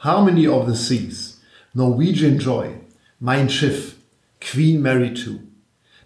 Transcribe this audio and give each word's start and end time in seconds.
Harmony 0.00 0.46
of 0.46 0.68
the 0.68 0.76
Seas, 0.76 1.40
Norwegian 1.74 2.38
Joy, 2.38 2.68
Mein 3.18 3.48
Schiff, 3.48 3.96
Queen 4.40 4.80
Mary 4.80 5.08
II. 5.08 5.40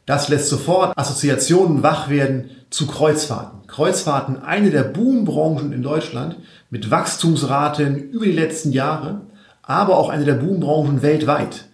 Das 0.06 0.30
lässt 0.30 0.48
sofort 0.48 0.96
Assoziationen 0.96 1.82
wach 1.82 2.08
werden 2.08 2.48
zu 2.70 2.86
Kreuzfahrten. 2.86 3.66
Kreuzfahrten, 3.66 4.42
eine 4.42 4.70
der 4.70 4.84
Boombranchen 4.84 5.74
in 5.74 5.82
Deutschland 5.82 6.36
mit 6.70 6.90
Wachstumsraten 6.90 8.10
über 8.10 8.24
die 8.24 8.32
letzten 8.32 8.72
Jahre, 8.72 9.26
aber 9.62 9.98
auch 9.98 10.08
eine 10.08 10.24
der 10.24 10.34
Boombranchen 10.34 11.02
weltweit 11.02 11.66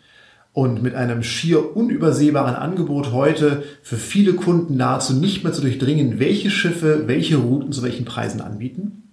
und 0.53 0.83
mit 0.83 0.97
einem 0.97 1.23
schier 1.23 1.77
unübersehbaren 1.77 2.57
Angebot 2.57 3.13
heute 3.13 3.63
für 3.83 3.97
viele 3.97 4.33
Kunden 4.33 4.77
nahezu 4.77 5.15
nicht 5.15 5.45
mehr 5.45 5.53
zu 5.53 5.61
durchdringen, 5.61 6.19
welche 6.19 6.51
Schiffe 6.51 7.05
welche 7.07 7.37
Routen 7.37 7.71
zu 7.71 7.85
welchen 7.85 8.05
Preisen 8.05 8.41
anbieten. 8.41 9.05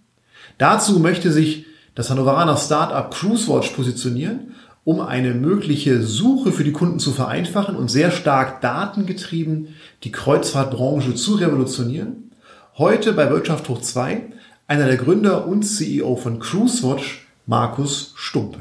Dazu 0.58 1.00
möchte 1.00 1.32
sich 1.32 1.68
das 1.96 2.10
Hannoveraner 2.10 2.58
Startup 2.58 3.10
CruiseWatch 3.10 3.72
positionieren, 3.72 4.52
um 4.84 5.00
eine 5.00 5.34
mögliche 5.34 6.04
Suche 6.04 6.52
für 6.52 6.64
die 6.64 6.74
Kunden 6.74 7.00
zu 7.00 7.12
vereinfachen 7.12 7.76
und 7.76 7.90
sehr 7.90 8.12
stark 8.12 8.62
datengetrieben 8.62 9.70
die 10.04 10.12
Kreuzfahrtbranche 10.12 11.16
zu 11.16 11.36
revolutionieren. 11.36 12.32
Heute 12.78 13.14
bei 13.14 13.30
Wirtschaft 13.30 13.70
hoch 13.70 13.82
2 13.82 14.22
einer 14.68 14.86
der 14.86 14.98
Gründer 14.98 15.48
und 15.48 15.64
CEO 15.64 16.16
von 16.16 16.40
CruiseWatch, 16.40 17.26
Markus 17.46 18.14
Stumpe. 18.16 18.60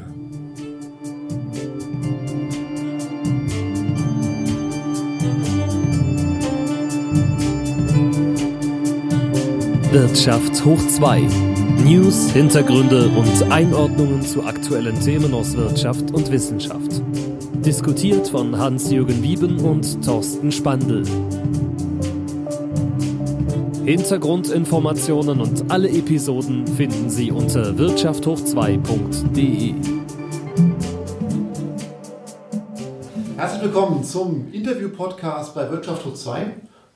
Wirtschaft 9.90 10.64
hoch 10.64 10.78
2. 10.78 11.63
News, 11.84 12.30
Hintergründe 12.30 13.10
und 13.10 13.52
Einordnungen 13.52 14.22
zu 14.22 14.42
aktuellen 14.42 14.98
Themen 15.00 15.34
aus 15.34 15.54
Wirtschaft 15.54 16.10
und 16.12 16.32
Wissenschaft. 16.32 17.02
Diskutiert 17.56 18.28
von 18.28 18.56
Hans-Jürgen 18.56 19.22
Wieben 19.22 19.60
und 19.60 20.02
Thorsten 20.02 20.50
Spandl. 20.50 21.02
Hintergrundinformationen 23.84 25.42
und 25.42 25.70
alle 25.70 25.90
Episoden 25.90 26.66
finden 26.66 27.10
Sie 27.10 27.30
unter 27.30 27.72
wirtschafthoch2.de. 27.72 29.74
Herzlich 33.36 33.62
willkommen 33.62 34.02
zum 34.04 34.50
Interview-Podcast 34.52 35.54
bei 35.54 35.70
Wirtschaft 35.70 36.06
hoch 36.06 36.14
2. 36.14 36.46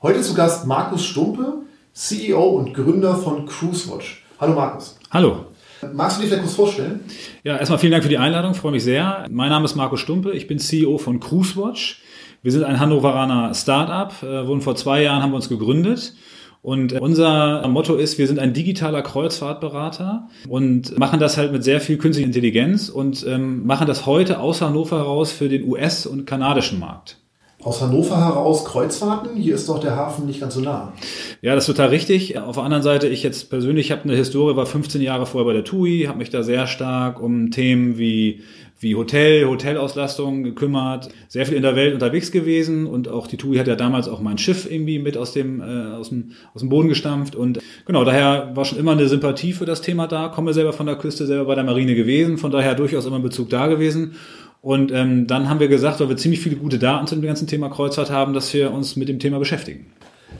Heute 0.01 0.21
zu 0.21 0.33
Gast 0.33 0.65
Markus 0.65 1.05
Stumpe, 1.05 1.61
CEO 1.93 2.43
und 2.43 2.73
Gründer 2.73 3.15
von 3.15 3.45
CruiseWatch. 3.45 4.23
Hallo 4.39 4.53
Markus. 4.53 4.97
Hallo. 5.11 5.47
Magst 5.93 6.15
du 6.15 6.21
dich 6.21 6.29
vielleicht 6.29 6.43
kurz 6.43 6.55
vorstellen? 6.55 7.01
Ja, 7.43 7.57
erstmal 7.57 7.77
vielen 7.77 7.91
Dank 7.91 8.03
für 8.03 8.09
die 8.09 8.17
Einladung, 8.17 8.53
freue 8.53 8.71
mich 8.71 8.85
sehr. 8.85 9.25
Mein 9.29 9.49
Name 9.49 9.65
ist 9.65 9.75
Markus 9.75 9.99
Stumpe, 9.99 10.31
ich 10.31 10.47
bin 10.47 10.59
CEO 10.59 10.97
von 10.97 11.19
CruiseWatch. 11.19 12.01
Wir 12.41 12.53
sind 12.53 12.63
ein 12.63 12.79
Hannoveraner 12.79 13.53
Startup, 13.53 14.13
äh, 14.23 14.47
wurden 14.47 14.61
vor 14.61 14.77
zwei 14.77 15.03
Jahren 15.03 15.21
haben 15.21 15.31
wir 15.31 15.35
uns 15.35 15.49
gegründet. 15.49 16.13
Und 16.61 16.93
äh, 16.93 16.99
unser 16.99 17.67
Motto 17.67 17.95
ist, 17.95 18.17
wir 18.17 18.27
sind 18.27 18.39
ein 18.39 18.53
digitaler 18.53 19.01
Kreuzfahrtberater 19.01 20.29
und 20.47 20.97
machen 20.97 21.19
das 21.19 21.35
halt 21.35 21.51
mit 21.51 21.65
sehr 21.65 21.81
viel 21.81 21.97
künstlicher 21.97 22.27
Intelligenz 22.27 22.87
und 22.87 23.27
ähm, 23.27 23.65
machen 23.65 23.87
das 23.87 24.05
heute 24.05 24.39
aus 24.39 24.61
Hannover 24.61 24.99
heraus 24.99 25.33
für 25.33 25.49
den 25.49 25.67
US- 25.67 26.05
und 26.05 26.25
kanadischen 26.25 26.79
Markt 26.79 27.17
aus 27.61 27.81
Hannover 27.81 28.17
heraus 28.17 28.63
Kreuzfahrten. 28.63 29.35
Hier 29.35 29.55
ist 29.55 29.67
doch 29.67 29.79
der 29.79 29.95
Hafen 29.95 30.25
nicht 30.25 30.39
ganz 30.39 30.53
so 30.53 30.61
nah. 30.61 30.93
Ja, 31.41 31.55
das 31.55 31.67
ist 31.67 31.75
total 31.75 31.89
richtig. 31.89 32.37
Auf 32.37 32.55
der 32.55 32.63
anderen 32.63 32.83
Seite, 32.83 33.07
ich 33.07 33.21
jetzt 33.23 33.49
persönlich 33.49 33.91
habe 33.91 34.03
eine 34.03 34.15
Historie, 34.15 34.55
war 34.55 34.65
15 34.65 35.01
Jahre 35.01 35.25
vorher 35.25 35.45
bei 35.45 35.53
der 35.53 35.65
TUI, 35.65 36.05
habe 36.07 36.19
mich 36.19 36.29
da 36.29 36.43
sehr 36.43 36.67
stark 36.67 37.21
um 37.21 37.51
Themen 37.51 37.97
wie 37.97 38.41
wie 38.81 38.95
Hotel, 38.95 39.45
Hotelauslastung 39.45 40.43
gekümmert, 40.43 41.09
sehr 41.27 41.45
viel 41.45 41.57
in 41.57 41.63
der 41.63 41.75
Welt 41.75 41.93
unterwegs 41.93 42.31
gewesen 42.31 42.85
und 42.85 43.09
auch 43.09 43.27
die 43.27 43.35
TUI 43.35 43.57
hat 43.57 43.67
ja 43.67 43.75
damals 43.75 44.07
auch 44.07 44.21
mein 44.21 44.37
Schiff 44.37 44.71
irgendwie 44.71 44.99
mit 44.99 45.17
aus 45.17 45.33
dem, 45.33 45.59
äh, 45.59 45.95
aus 45.95 46.09
dem, 46.09 46.31
aus 46.53 46.61
dem 46.61 46.69
Boden 46.69 46.87
gestampft 46.87 47.35
und 47.35 47.59
genau, 47.85 48.05
daher 48.05 48.51
war 48.55 48.63
schon 48.63 48.79
immer 48.79 48.93
eine 48.93 49.09
Sympathie 49.09 49.51
für 49.51 49.65
das 49.65 49.81
Thema 49.81 50.07
da, 50.07 50.29
komme 50.29 50.53
selber 50.53 50.71
von 50.71 50.85
der 50.85 50.95
Küste, 50.95 51.25
selber 51.25 51.43
bei 51.43 51.55
der 51.55 51.65
Marine 51.65 51.93
gewesen, 51.93 52.37
von 52.37 52.51
daher 52.51 52.73
durchaus 52.73 53.05
immer 53.05 53.17
ein 53.17 53.21
Bezug 53.21 53.49
da 53.49 53.67
gewesen 53.67 54.15
und 54.61 54.91
ähm, 54.91 55.25
dann 55.27 55.49
haben 55.49 55.59
wir 55.59 55.69
gesagt, 55.69 55.99
weil 55.99 56.09
wir 56.09 56.17
ziemlich 56.17 56.41
viele 56.41 56.57
gute 56.57 56.79
Daten 56.79 57.07
zu 57.07 57.15
dem 57.15 57.23
ganzen 57.23 57.47
Thema 57.47 57.69
Kreuzfahrt 57.69 58.11
haben, 58.11 58.33
dass 58.33 58.53
wir 58.53 58.71
uns 58.71 58.95
mit 58.95 59.07
dem 59.07 59.19
Thema 59.19 59.39
beschäftigen. 59.39 59.87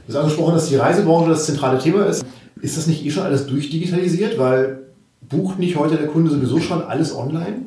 Du 0.08 0.14
hast 0.14 0.20
angesprochen, 0.20 0.56
dass 0.56 0.70
die 0.70 0.76
Reisebranche 0.76 1.30
das 1.30 1.46
zentrale 1.46 1.80
Thema 1.80 2.06
ist. 2.06 2.26
Ist 2.62 2.78
das 2.78 2.88
nicht 2.88 3.06
eh 3.06 3.12
schon 3.12 3.24
alles 3.24 3.48
durchdigitalisiert? 3.48 4.38
Weil 4.38 4.80
bucht 5.22 5.60
nicht 5.60 5.78
heute 5.78 5.96
der 5.96 6.08
Kunde 6.08 6.32
sowieso 6.32 6.60
schon 6.60 6.82
alles 6.82 7.16
online? 7.16 7.66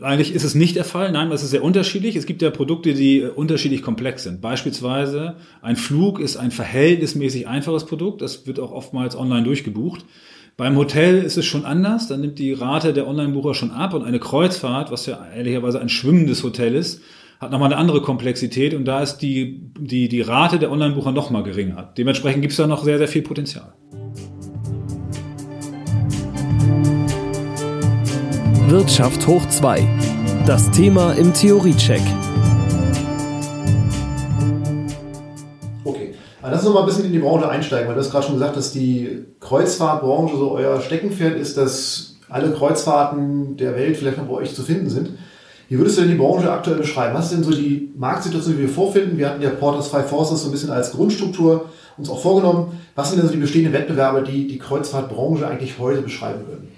Eigentlich 0.00 0.34
ist 0.34 0.42
es 0.42 0.56
nicht 0.56 0.74
der 0.74 0.84
Fall. 0.84 1.12
Nein, 1.12 1.30
das 1.30 1.44
ist 1.44 1.50
sehr 1.50 1.62
unterschiedlich. 1.62 2.16
Es 2.16 2.26
gibt 2.26 2.42
ja 2.42 2.50
Produkte, 2.50 2.92
die 2.94 3.22
unterschiedlich 3.22 3.82
komplex 3.82 4.24
sind. 4.24 4.40
Beispielsweise 4.40 5.36
ein 5.60 5.76
Flug 5.76 6.18
ist 6.18 6.36
ein 6.36 6.50
verhältnismäßig 6.50 7.46
einfaches 7.46 7.86
Produkt. 7.86 8.20
Das 8.20 8.46
wird 8.48 8.58
auch 8.58 8.72
oftmals 8.72 9.14
online 9.14 9.44
durchgebucht. 9.44 10.04
Beim 10.58 10.76
Hotel 10.76 11.22
ist 11.22 11.38
es 11.38 11.46
schon 11.46 11.64
anders, 11.64 12.08
dann 12.08 12.20
nimmt 12.20 12.38
die 12.38 12.52
Rate 12.52 12.92
der 12.92 13.08
Online-Bucher 13.08 13.54
schon 13.54 13.70
ab 13.70 13.94
und 13.94 14.04
eine 14.04 14.20
Kreuzfahrt, 14.20 14.90
was 14.90 15.06
ja 15.06 15.18
ehrlicherweise 15.34 15.80
ein 15.80 15.88
schwimmendes 15.88 16.42
Hotel 16.42 16.74
ist, 16.74 17.00
hat 17.40 17.50
nochmal 17.50 17.72
eine 17.72 17.78
andere 17.80 18.02
Komplexität 18.02 18.74
und 18.74 18.84
da 18.84 19.00
ist 19.00 19.18
die, 19.18 19.62
die, 19.78 20.10
die 20.10 20.20
Rate 20.20 20.58
der 20.58 20.70
Online-Bucher 20.70 21.10
nochmal 21.10 21.42
geringer. 21.42 21.90
Dementsprechend 21.96 22.42
gibt 22.42 22.52
es 22.52 22.58
da 22.58 22.66
noch 22.66 22.84
sehr, 22.84 22.98
sehr 22.98 23.08
viel 23.08 23.22
Potenzial. 23.22 23.72
Wirtschaft 28.68 29.26
hoch 29.26 29.46
2. 29.48 29.88
Das 30.44 30.70
Thema 30.70 31.12
im 31.14 31.32
Theoriecheck. 31.32 32.02
lass 36.42 36.60
uns 36.60 36.64
noch 36.64 36.74
mal 36.74 36.80
ein 36.80 36.86
bisschen 36.86 37.06
in 37.06 37.12
die 37.12 37.18
Branche 37.18 37.48
einsteigen, 37.48 37.88
weil 37.88 37.94
du 37.94 38.00
hast 38.00 38.10
gerade 38.10 38.26
schon 38.26 38.34
gesagt, 38.34 38.56
dass 38.56 38.72
die 38.72 39.24
Kreuzfahrtbranche 39.42 40.36
so 40.36 40.52
euer 40.52 40.80
Steckenpferd 40.80 41.36
ist, 41.36 41.56
dass 41.56 42.14
alle 42.28 42.52
Kreuzfahrten 42.52 43.56
der 43.56 43.74
Welt 43.76 43.96
vielleicht 43.96 44.18
noch 44.18 44.26
bei 44.26 44.34
euch 44.34 44.54
zu 44.54 44.62
finden 44.62 44.88
sind. 44.88 45.10
Wie 45.68 45.78
würdest 45.78 45.96
du 45.96 46.02
denn 46.02 46.10
die 46.10 46.16
Branche 46.16 46.50
aktuell 46.50 46.76
beschreiben? 46.76 47.14
Was 47.14 47.26
ist 47.26 47.34
denn 47.34 47.44
so 47.44 47.50
die 47.50 47.92
Marktsituation, 47.96 48.56
die 48.56 48.62
wir 48.62 48.68
vorfinden? 48.68 49.18
Wir 49.18 49.28
hatten 49.28 49.42
ja 49.42 49.50
Porters 49.50 49.88
Five 49.88 50.08
Forces 50.08 50.42
so 50.42 50.48
ein 50.48 50.52
bisschen 50.52 50.70
als 50.70 50.92
Grundstruktur 50.92 51.66
uns 51.96 52.08
auch 52.08 52.20
vorgenommen. 52.20 52.78
Was 52.94 53.10
sind 53.10 53.18
denn 53.18 53.26
so 53.26 53.34
die 53.34 53.40
bestehenden 53.40 53.72
Wettbewerbe, 53.72 54.22
die 54.22 54.46
die 54.46 54.58
Kreuzfahrtbranche 54.58 55.46
eigentlich 55.46 55.78
heute 55.78 56.02
beschreiben 56.02 56.46
würden? 56.46 56.68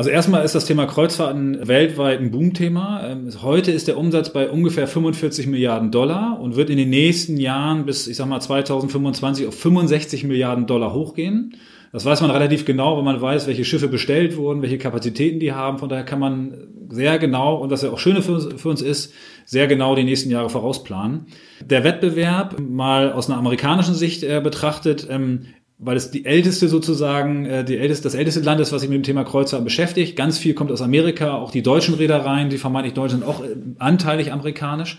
Also 0.00 0.08
erstmal 0.08 0.46
ist 0.46 0.54
das 0.54 0.64
Thema 0.64 0.86
Kreuzfahrten 0.86 1.68
weltweit 1.68 2.20
ein 2.20 2.30
Boomthema. 2.30 3.06
Ähm, 3.06 3.28
heute 3.42 3.70
ist 3.70 3.86
der 3.86 3.98
Umsatz 3.98 4.32
bei 4.32 4.48
ungefähr 4.48 4.86
45 4.86 5.46
Milliarden 5.46 5.90
Dollar 5.90 6.40
und 6.40 6.56
wird 6.56 6.70
in 6.70 6.78
den 6.78 6.88
nächsten 6.88 7.36
Jahren 7.36 7.84
bis, 7.84 8.06
ich 8.06 8.16
sag 8.16 8.26
mal, 8.26 8.40
2025 8.40 9.46
auf 9.46 9.60
65 9.60 10.24
Milliarden 10.24 10.66
Dollar 10.66 10.94
hochgehen. 10.94 11.54
Das 11.92 12.06
weiß 12.06 12.22
man 12.22 12.30
relativ 12.30 12.64
genau, 12.64 12.96
wenn 12.96 13.04
man 13.04 13.20
weiß, 13.20 13.46
welche 13.46 13.66
Schiffe 13.66 13.88
bestellt 13.88 14.38
wurden, 14.38 14.62
welche 14.62 14.78
Kapazitäten 14.78 15.38
die 15.38 15.52
haben. 15.52 15.78
Von 15.78 15.90
daher 15.90 16.04
kann 16.06 16.18
man 16.18 16.54
sehr 16.88 17.18
genau, 17.18 17.56
und 17.56 17.70
das 17.70 17.82
ja 17.82 17.90
auch 17.90 17.98
Schöne 17.98 18.22
für 18.22 18.32
uns, 18.32 18.48
für 18.56 18.70
uns 18.70 18.80
ist, 18.80 19.12
sehr 19.44 19.66
genau 19.66 19.94
die 19.96 20.04
nächsten 20.04 20.30
Jahre 20.30 20.48
vorausplanen. 20.48 21.26
Der 21.62 21.84
Wettbewerb, 21.84 22.58
mal 22.58 23.12
aus 23.12 23.28
einer 23.28 23.38
amerikanischen 23.38 23.94
Sicht 23.94 24.22
äh, 24.22 24.40
betrachtet, 24.42 25.06
ähm, 25.10 25.40
weil 25.82 25.96
es 25.96 26.10
die 26.10 26.26
älteste 26.26 26.68
sozusagen, 26.68 27.46
äh, 27.46 27.64
die 27.64 27.78
älteste, 27.78 28.04
das 28.04 28.14
älteste 28.14 28.40
Land 28.40 28.60
ist, 28.60 28.70
was 28.70 28.82
sich 28.82 28.90
mit 28.90 28.98
dem 28.98 29.02
Thema 29.02 29.24
Kreuzfahrt 29.24 29.64
beschäftigt. 29.64 30.14
Ganz 30.14 30.38
viel 30.38 30.54
kommt 30.54 30.70
aus 30.70 30.82
Amerika, 30.82 31.34
auch 31.34 31.50
die 31.50 31.62
deutschen 31.62 31.94
Reedereien, 31.94 32.50
die 32.50 32.58
vermeintlich 32.58 32.94
deutsch 32.94 33.12
sind, 33.12 33.24
auch 33.24 33.42
äh, 33.42 33.56
anteilig 33.78 34.32
amerikanisch. 34.32 34.98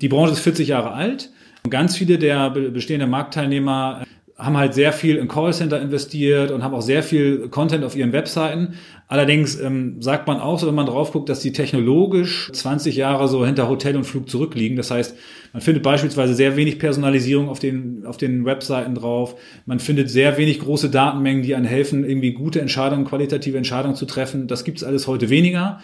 Die 0.00 0.08
Branche 0.08 0.32
ist 0.32 0.40
40 0.40 0.68
Jahre 0.68 0.92
alt. 0.92 1.30
Und 1.62 1.70
ganz 1.70 1.96
viele 1.96 2.16
der 2.16 2.48
bestehenden 2.50 3.10
Marktteilnehmer 3.10 4.04
haben 4.40 4.56
halt 4.56 4.74
sehr 4.74 4.92
viel 4.92 5.16
in 5.16 5.28
Callcenter 5.28 5.80
investiert 5.80 6.50
und 6.50 6.64
haben 6.64 6.74
auch 6.74 6.82
sehr 6.82 7.02
viel 7.02 7.48
Content 7.48 7.84
auf 7.84 7.94
ihren 7.94 8.12
Webseiten. 8.12 8.74
Allerdings 9.06 9.58
ähm, 9.60 10.00
sagt 10.00 10.26
man 10.26 10.40
auch 10.40 10.58
so, 10.58 10.66
wenn 10.66 10.74
man 10.74 10.86
drauf 10.86 11.12
guckt, 11.12 11.28
dass 11.28 11.40
die 11.40 11.52
technologisch 11.52 12.50
20 12.52 12.96
Jahre 12.96 13.28
so 13.28 13.44
hinter 13.44 13.68
Hotel 13.68 13.96
und 13.96 14.04
Flug 14.04 14.30
zurückliegen. 14.30 14.76
Das 14.76 14.90
heißt, 14.90 15.16
man 15.52 15.60
findet 15.60 15.82
beispielsweise 15.82 16.34
sehr 16.34 16.56
wenig 16.56 16.78
Personalisierung 16.78 17.48
auf 17.48 17.58
den, 17.58 18.06
auf 18.06 18.16
den 18.16 18.44
Webseiten 18.44 18.94
drauf. 18.94 19.36
Man 19.66 19.80
findet 19.80 20.10
sehr 20.10 20.38
wenig 20.38 20.60
große 20.60 20.90
Datenmengen, 20.90 21.42
die 21.42 21.54
einem 21.54 21.66
helfen, 21.66 22.08
irgendwie 22.08 22.32
gute 22.32 22.60
Entscheidungen, 22.60 23.04
qualitative 23.04 23.58
Entscheidungen 23.58 23.96
zu 23.96 24.06
treffen. 24.06 24.46
Das 24.46 24.64
gibt's 24.64 24.84
alles 24.84 25.06
heute 25.06 25.28
weniger. 25.28 25.80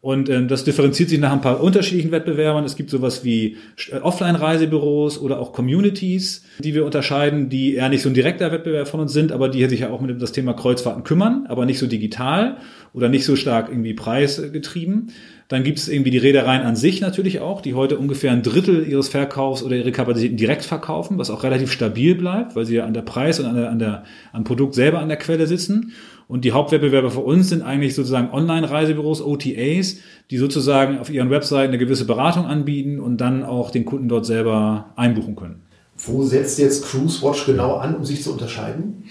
Und 0.00 0.28
ähm, 0.28 0.46
das 0.46 0.62
differenziert 0.62 1.08
sich 1.08 1.18
nach 1.18 1.32
ein 1.32 1.40
paar 1.40 1.60
unterschiedlichen 1.60 2.12
Wettbewerbern. 2.12 2.64
Es 2.64 2.76
gibt 2.76 2.88
sowas 2.88 3.24
wie 3.24 3.56
äh, 3.90 3.96
Offline-Reisebüros 3.96 5.20
oder 5.20 5.40
auch 5.40 5.52
Communities, 5.52 6.44
die 6.60 6.74
wir 6.74 6.84
unterscheiden, 6.84 7.48
die 7.48 7.74
eher 7.74 7.88
nicht 7.88 8.02
so 8.02 8.08
ein 8.08 8.14
direkter 8.14 8.52
Wettbewerb 8.52 8.86
von 8.86 9.00
uns 9.00 9.12
sind, 9.12 9.32
aber 9.32 9.48
die 9.48 9.66
sich 9.66 9.80
ja 9.80 9.90
auch 9.90 10.00
mit 10.00 10.22
das 10.22 10.30
Thema 10.30 10.52
Kreuzfahrten 10.52 11.02
kümmern, 11.02 11.46
aber 11.48 11.66
nicht 11.66 11.80
so 11.80 11.88
digital 11.88 12.58
oder 12.92 13.08
nicht 13.08 13.24
so 13.24 13.34
stark 13.34 13.70
irgendwie 13.70 13.94
preisgetrieben. 13.94 15.10
Dann 15.48 15.64
gibt 15.64 15.78
es 15.78 15.88
irgendwie 15.88 16.10
die 16.10 16.18
Reedereien 16.18 16.62
an 16.62 16.76
sich 16.76 17.00
natürlich 17.00 17.40
auch, 17.40 17.60
die 17.60 17.74
heute 17.74 17.98
ungefähr 17.98 18.30
ein 18.32 18.42
Drittel 18.42 18.86
ihres 18.86 19.08
Verkaufs 19.08 19.62
oder 19.62 19.76
ihre 19.76 19.92
Kapazitäten 19.92 20.36
direkt 20.36 20.64
verkaufen, 20.64 21.18
was 21.18 21.30
auch 21.30 21.42
relativ 21.42 21.72
stabil 21.72 22.14
bleibt, 22.14 22.54
weil 22.54 22.66
sie 22.66 22.76
ja 22.76 22.84
an 22.84 22.94
der 22.94 23.02
Preis 23.02 23.40
und 23.40 23.46
an 23.46 23.56
der, 23.56 23.70
an 23.70 23.78
der, 23.78 24.04
am 24.32 24.44
Produkt 24.44 24.74
selber 24.74 25.00
an 25.00 25.08
der 25.08 25.16
Quelle 25.16 25.46
sitzen. 25.46 25.92
Und 26.28 26.44
die 26.44 26.52
Hauptwettbewerber 26.52 27.10
für 27.10 27.20
uns 27.20 27.48
sind 27.48 27.62
eigentlich 27.62 27.94
sozusagen 27.94 28.30
Online-Reisebüros, 28.30 29.22
OTAs, 29.22 29.96
die 30.30 30.36
sozusagen 30.36 30.98
auf 30.98 31.08
ihren 31.08 31.30
Webseiten 31.30 31.68
eine 31.68 31.78
gewisse 31.78 32.04
Beratung 32.04 32.44
anbieten 32.44 33.00
und 33.00 33.16
dann 33.16 33.42
auch 33.42 33.70
den 33.70 33.86
Kunden 33.86 34.08
dort 34.08 34.26
selber 34.26 34.92
einbuchen 34.94 35.36
können. 35.36 35.62
Wo 35.96 36.22
setzt 36.22 36.58
jetzt 36.58 36.84
Cruise 36.84 37.22
Watch 37.22 37.46
genau 37.46 37.76
an, 37.76 37.96
um 37.96 38.04
sich 38.04 38.22
zu 38.22 38.32
unterscheiden? 38.32 39.04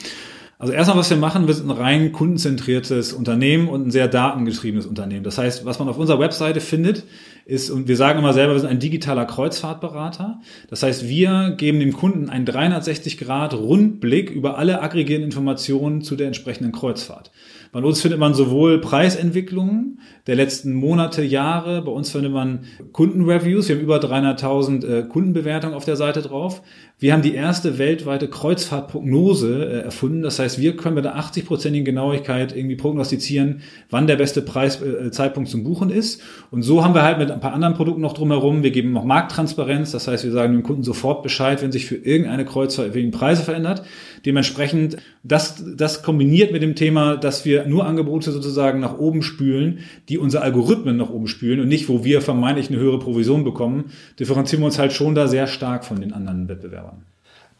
Also 0.60 0.74
erstmal, 0.74 0.98
was 0.98 1.10
wir 1.10 1.18
machen, 1.18 1.46
wir 1.46 1.54
sind 1.54 1.70
ein 1.70 1.78
rein 1.78 2.12
kundenzentriertes 2.12 3.14
Unternehmen 3.14 3.68
und 3.68 3.88
ein 3.88 3.92
sehr 3.92 4.08
datengetriebenes 4.08 4.88
Unternehmen. 4.88 5.24
Das 5.24 5.38
heißt, 5.38 5.66
was 5.66 5.78
man 5.78 5.88
auf 5.88 5.98
unserer 6.00 6.20
Webseite 6.20 6.62
findet, 6.62 7.04
ist, 7.48 7.70
und 7.70 7.88
wir 7.88 7.96
sagen 7.96 8.20
immer 8.20 8.34
selber, 8.34 8.54
wir 8.54 8.60
sind 8.60 8.70
ein 8.70 8.80
digitaler 8.80 9.26
Kreuzfahrtberater. 9.26 10.42
Das 10.70 10.84
heißt, 10.84 11.08
wir 11.08 11.56
geben 11.58 11.80
dem 11.80 11.94
Kunden 11.94 12.30
einen 12.30 12.46
360 12.46 13.18
Grad 13.18 13.54
Rundblick 13.54 14.30
über 14.30 14.58
alle 14.58 14.82
aggregierten 14.82 15.24
Informationen 15.24 16.02
zu 16.02 16.18
der 16.18 16.28
entsprechenden 16.28 16.74
Kreuzfahrt. 16.74 17.32
Bei 17.72 17.80
uns 17.82 18.02
findet 18.02 18.20
man 18.20 18.34
sowohl 18.34 18.82
Preisentwicklungen 18.82 20.00
der 20.26 20.36
letzten 20.36 20.74
Monate, 20.74 21.24
Jahre. 21.24 21.82
Bei 21.82 21.92
uns 21.92 22.12
findet 22.12 22.34
man 22.34 22.66
Kundenreviews. 22.92 23.70
Wir 23.70 23.78
haben 23.78 23.84
über 23.84 24.00
300.000 24.00 24.86
äh, 24.86 25.04
Kundenbewertungen 25.04 25.76
auf 25.76 25.86
der 25.86 25.96
Seite 25.96 26.22
drauf. 26.22 26.62
Wir 27.00 27.14
haben 27.14 27.22
die 27.22 27.36
erste 27.36 27.78
weltweite 27.78 28.28
Kreuzfahrtprognose 28.28 29.66
äh, 29.66 29.80
erfunden. 29.84 30.24
Das 30.24 30.40
heißt, 30.40 30.60
wir 30.60 30.76
können 30.76 30.96
mit 30.96 31.06
einer 31.06 31.22
80-prozentigen 31.22 31.84
Genauigkeit 31.84 32.58
irgendwie 32.58 32.76
prognostizieren, 32.76 33.62
wann 33.92 34.08
der 34.08 34.16
beste 34.16 34.42
Preiszeitpunkt 34.42 35.48
äh, 35.48 35.52
zum 35.52 35.64
Buchen 35.64 35.92
ist. 35.92 36.24
Und 36.50 36.64
so 36.64 36.84
haben 36.84 36.96
wir 36.96 37.04
halt 37.04 37.20
mit 37.20 37.30
ein 37.30 37.40
paar 37.40 37.54
anderen 37.54 37.76
Produkten 37.76 38.02
noch 38.02 38.14
drumherum. 38.14 38.64
Wir 38.64 38.72
geben 38.72 38.94
noch 38.94 39.06
Markttransparenz. 39.06 39.92
Das 39.92 40.08
heißt, 40.08 40.24
wir 40.24 40.32
sagen 40.32 40.54
dem 40.54 40.64
Kunden 40.64 40.82
sofort 40.82 41.22
Bescheid, 41.22 41.62
wenn 41.62 41.72
sich 41.72 41.86
für 41.86 41.98
irgendeine 41.98 42.46
Kreuzfahrt 42.46 42.96
wegen 42.96 43.12
Preise 43.12 43.44
verändert. 43.44 43.84
Dementsprechend, 44.26 44.98
das, 45.24 45.64
das 45.76 46.04
kombiniert 46.04 46.52
mit 46.52 46.62
dem 46.62 46.76
Thema, 46.76 47.18
dass 47.18 47.46
wir 47.46 47.66
nur 47.66 47.86
Angebote 47.86 48.32
sozusagen 48.32 48.80
nach 48.80 48.98
oben 48.98 49.22
spülen, 49.22 49.80
die 50.10 50.18
unsere 50.18 50.44
Algorithmen 50.44 50.98
nach 50.98 51.10
oben 51.10 51.28
spülen 51.28 51.60
und 51.60 51.68
nicht, 51.68 51.90
wo 51.90 52.04
wir 52.04 52.22
vermeintlich 52.22 52.70
eine 52.70 52.80
höhere 52.80 53.00
Provision 53.00 53.44
bekommen, 53.44 53.92
differenzieren 54.20 54.62
wir 54.62 54.68
uns 54.68 54.80
halt 54.80 54.94
schon 54.94 55.16
da 55.16 55.28
sehr 55.28 55.48
stark 55.48 55.86
von 55.86 56.02
den 56.02 56.14
anderen 56.14 56.48
Wettbewerbern. 56.48 57.04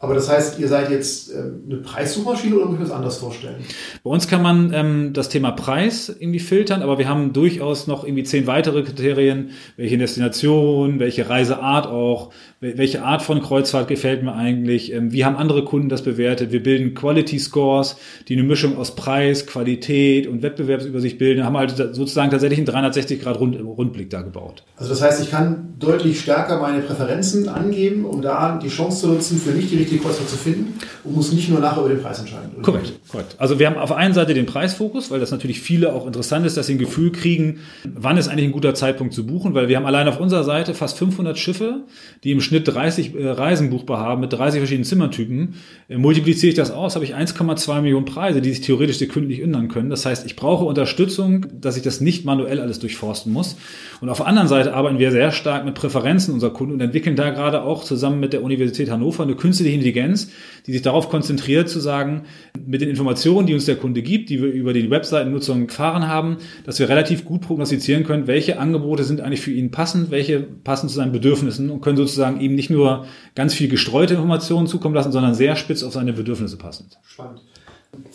Aber 0.00 0.14
das 0.14 0.28
heißt, 0.28 0.60
ihr 0.60 0.68
seid 0.68 0.90
jetzt 0.90 1.32
ähm, 1.32 1.64
eine 1.66 1.78
Preissuchmaschine 1.78 2.54
oder 2.54 2.66
muss 2.66 2.74
ich 2.74 2.80
mir 2.80 2.86
das 2.86 2.94
anders 2.94 3.18
vorstellen? 3.18 3.56
Bei 4.04 4.10
uns 4.10 4.28
kann 4.28 4.42
man 4.42 4.72
ähm, 4.72 5.12
das 5.12 5.28
Thema 5.28 5.50
Preis 5.50 6.08
irgendwie 6.08 6.38
filtern, 6.38 6.82
aber 6.82 6.98
wir 6.98 7.08
haben 7.08 7.32
durchaus 7.32 7.88
noch 7.88 8.04
irgendwie 8.04 8.22
zehn 8.22 8.46
weitere 8.46 8.84
Kriterien, 8.84 9.50
welche 9.76 9.98
Destination, 9.98 11.00
welche 11.00 11.28
Reiseart 11.28 11.88
auch, 11.88 12.32
welche 12.60 13.04
Art 13.04 13.22
von 13.22 13.40
Kreuzfahrt 13.40 13.86
gefällt 13.86 14.24
mir 14.24 14.34
eigentlich, 14.34 14.92
ähm, 14.92 15.12
wie 15.12 15.24
haben 15.24 15.36
andere 15.36 15.64
Kunden 15.64 15.88
das 15.88 16.02
bewertet. 16.02 16.50
Wir 16.50 16.60
bilden 16.60 16.92
Quality 16.92 17.38
Scores, 17.38 17.96
die 18.26 18.34
eine 18.34 18.42
Mischung 18.42 18.76
aus 18.76 18.96
Preis, 18.96 19.46
Qualität 19.46 20.26
und 20.26 20.42
Wettbewerbsübersicht 20.42 21.18
bilden, 21.18 21.44
haben 21.44 21.56
halt 21.56 21.76
sozusagen 21.76 22.32
tatsächlich 22.32 22.58
einen 22.58 22.66
360 22.66 23.22
Grad 23.22 23.38
Rund, 23.38 23.56
Rundblick 23.60 24.10
da 24.10 24.22
gebaut. 24.22 24.64
Also 24.76 24.90
das 24.90 25.02
heißt, 25.02 25.22
ich 25.22 25.30
kann 25.30 25.74
deutlich 25.78 26.20
stärker 26.20 26.60
meine 26.60 26.82
Präferenzen 26.82 27.48
angeben, 27.48 28.04
um 28.04 28.22
da 28.22 28.58
die 28.60 28.68
Chance 28.68 29.02
zu 29.02 29.06
nutzen, 29.08 29.38
für 29.38 29.50
nicht 29.50 29.70
die 29.70 29.76
richtige 29.76 30.02
Kreuzfahrt 30.02 30.28
zu 30.28 30.36
finden 30.36 30.74
und 31.04 31.14
muss 31.14 31.32
nicht 31.32 31.48
nur 31.48 31.60
nachher 31.60 31.80
über 31.82 31.90
den 31.90 32.02
Preis 32.02 32.18
entscheiden. 32.18 32.60
Korrekt, 32.62 32.92
korrekt. 33.08 33.36
Also 33.38 33.60
wir 33.60 33.68
haben 33.68 33.76
auf 33.76 33.90
der 33.90 33.98
einen 33.98 34.14
Seite 34.14 34.34
den 34.34 34.46
Preisfokus, 34.46 35.12
weil 35.12 35.20
das 35.20 35.30
natürlich 35.30 35.60
viele 35.60 35.92
auch 35.92 36.06
interessant 36.06 36.44
ist, 36.44 36.56
dass 36.56 36.66
sie 36.66 36.74
ein 36.74 36.78
Gefühl 36.78 37.12
kriegen, 37.12 37.60
wann 37.84 38.16
ist 38.16 38.26
eigentlich 38.26 38.46
ein 38.46 38.52
guter 38.52 38.74
Zeitpunkt 38.74 39.14
zu 39.14 39.24
buchen, 39.26 39.54
weil 39.54 39.68
wir 39.68 39.76
haben 39.76 39.86
allein 39.86 40.08
auf 40.08 40.18
unserer 40.18 40.42
Seite 40.42 40.74
fast 40.74 40.98
500 40.98 41.38
Schiffe, 41.38 41.82
die 42.24 42.32
im 42.32 42.40
Schnitt 42.48 42.66
30 42.66 43.14
äh, 43.14 43.28
Reisen 43.28 43.70
buchbar 43.70 44.00
haben 44.00 44.20
mit 44.20 44.32
30 44.32 44.60
verschiedenen 44.60 44.84
Zimmertypen, 44.84 45.54
äh, 45.88 45.98
multipliziere 45.98 46.48
ich 46.50 46.56
das 46.56 46.70
aus, 46.70 46.94
habe 46.94 47.04
ich 47.04 47.14
1,2 47.14 47.82
Millionen 47.82 48.06
Preise, 48.06 48.40
die 48.40 48.50
sich 48.50 48.62
theoretisch 48.62 48.98
sekündlich 48.98 49.42
ändern 49.42 49.68
können. 49.68 49.90
Das 49.90 50.06
heißt, 50.06 50.26
ich 50.26 50.34
brauche 50.34 50.64
Unterstützung, 50.64 51.46
dass 51.60 51.76
ich 51.76 51.82
das 51.82 52.00
nicht 52.00 52.24
manuell 52.24 52.60
alles 52.60 52.78
durchforsten 52.78 53.32
muss. 53.32 53.56
Und 54.00 54.08
auf 54.08 54.18
der 54.18 54.26
anderen 54.26 54.48
Seite 54.48 54.74
arbeiten 54.74 54.98
wir 54.98 55.10
sehr 55.10 55.30
stark 55.30 55.64
mit 55.64 55.74
Präferenzen 55.74 56.32
unserer 56.32 56.52
Kunden 56.52 56.74
und 56.74 56.80
entwickeln 56.80 57.16
da 57.16 57.30
gerade 57.30 57.62
auch 57.62 57.84
zusammen 57.84 58.20
mit 58.20 58.32
der 58.32 58.42
Universität 58.42 58.90
Hannover 58.90 59.22
eine 59.22 59.34
künstliche 59.34 59.74
Intelligenz, 59.74 60.30
die 60.66 60.72
sich 60.72 60.82
darauf 60.82 61.08
konzentriert 61.08 61.68
zu 61.68 61.80
sagen, 61.80 62.22
mit 62.66 62.80
den 62.80 62.88
Informationen, 62.88 63.46
die 63.46 63.54
uns 63.54 63.66
der 63.66 63.76
Kunde 63.76 64.02
gibt, 64.02 64.30
die 64.30 64.40
wir 64.40 64.48
über 64.48 64.72
die 64.72 64.90
Webseitennutzung 64.90 65.66
gefahren 65.66 66.08
haben, 66.08 66.38
dass 66.64 66.78
wir 66.78 66.88
relativ 66.88 67.24
gut 67.24 67.42
prognostizieren 67.42 68.04
können, 68.04 68.26
welche 68.26 68.58
Angebote 68.58 69.04
sind 69.04 69.20
eigentlich 69.20 69.40
für 69.40 69.52
ihn 69.52 69.70
passend, 69.70 70.10
welche 70.10 70.40
passen 70.40 70.88
zu 70.88 70.94
seinen 70.94 71.12
Bedürfnissen 71.12 71.70
und 71.70 71.80
können 71.80 71.96
sozusagen 71.96 72.37
ihm 72.40 72.54
nicht 72.54 72.70
nur 72.70 73.06
ganz 73.34 73.54
viel 73.54 73.68
gestreute 73.68 74.14
Informationen 74.14 74.66
zukommen 74.66 74.94
lassen, 74.94 75.12
sondern 75.12 75.34
sehr 75.34 75.56
spitz 75.56 75.82
auf 75.82 75.92
seine 75.92 76.12
Bedürfnisse 76.12 76.56
passend. 76.56 76.98
Spannend. 77.06 77.40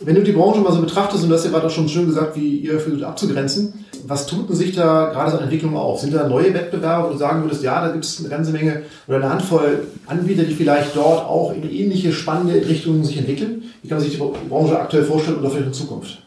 Wenn 0.02 0.16
du 0.16 0.22
die 0.22 0.32
Branche 0.32 0.62
mal 0.62 0.72
so 0.72 0.82
betrachtest, 0.82 1.24
und 1.24 1.30
du 1.30 1.36
hast 1.36 1.46
ja 1.46 1.52
gerade 1.52 1.66
auch 1.66 1.72
schon 1.72 1.90
schön 1.90 2.06
gesagt, 2.06 2.36
wie 2.36 2.58
ihr 2.58 2.80
versucht 2.80 3.04
abzugrenzen, 3.04 3.86
was 4.06 4.28
tut 4.28 4.50
denn 4.50 4.56
sich 4.56 4.76
da 4.76 5.10
gerade 5.12 5.32
so 5.32 5.38
an 5.38 5.44
Entwicklung 5.44 5.76
auf? 5.76 6.00
Sind 6.00 6.14
da 6.14 6.28
neue 6.28 6.54
Wettbewerber, 6.54 7.08
wo 7.08 7.14
du 7.14 7.18
sagen 7.18 7.44
würdest, 7.44 7.64
ja, 7.64 7.86
da 7.86 7.92
gibt 7.92 8.06
es 8.06 8.20
eine 8.20 8.30
ganze 8.30 8.52
Menge 8.52 8.84
oder 9.08 9.18
eine 9.18 9.30
Handvoll 9.30 9.88
Anbieter, 10.06 10.44
die 10.44 10.54
vielleicht 10.54 10.96
dort 10.96 11.26
auch 11.26 11.54
in 11.54 11.70
ähnliche 11.70 12.12
spannende 12.12 12.68
Richtungen 12.68 13.04
sich 13.04 13.18
entwickeln? 13.18 13.64
Wie 13.82 13.88
kann 13.88 13.98
man 13.98 14.08
sich 14.08 14.18
die 14.18 14.50
Branche 14.50 14.80
aktuell 14.80 15.04
vorstellen 15.04 15.40
oder 15.40 15.50
vielleicht 15.50 15.68
in 15.68 15.74
Zukunft? 15.74 16.20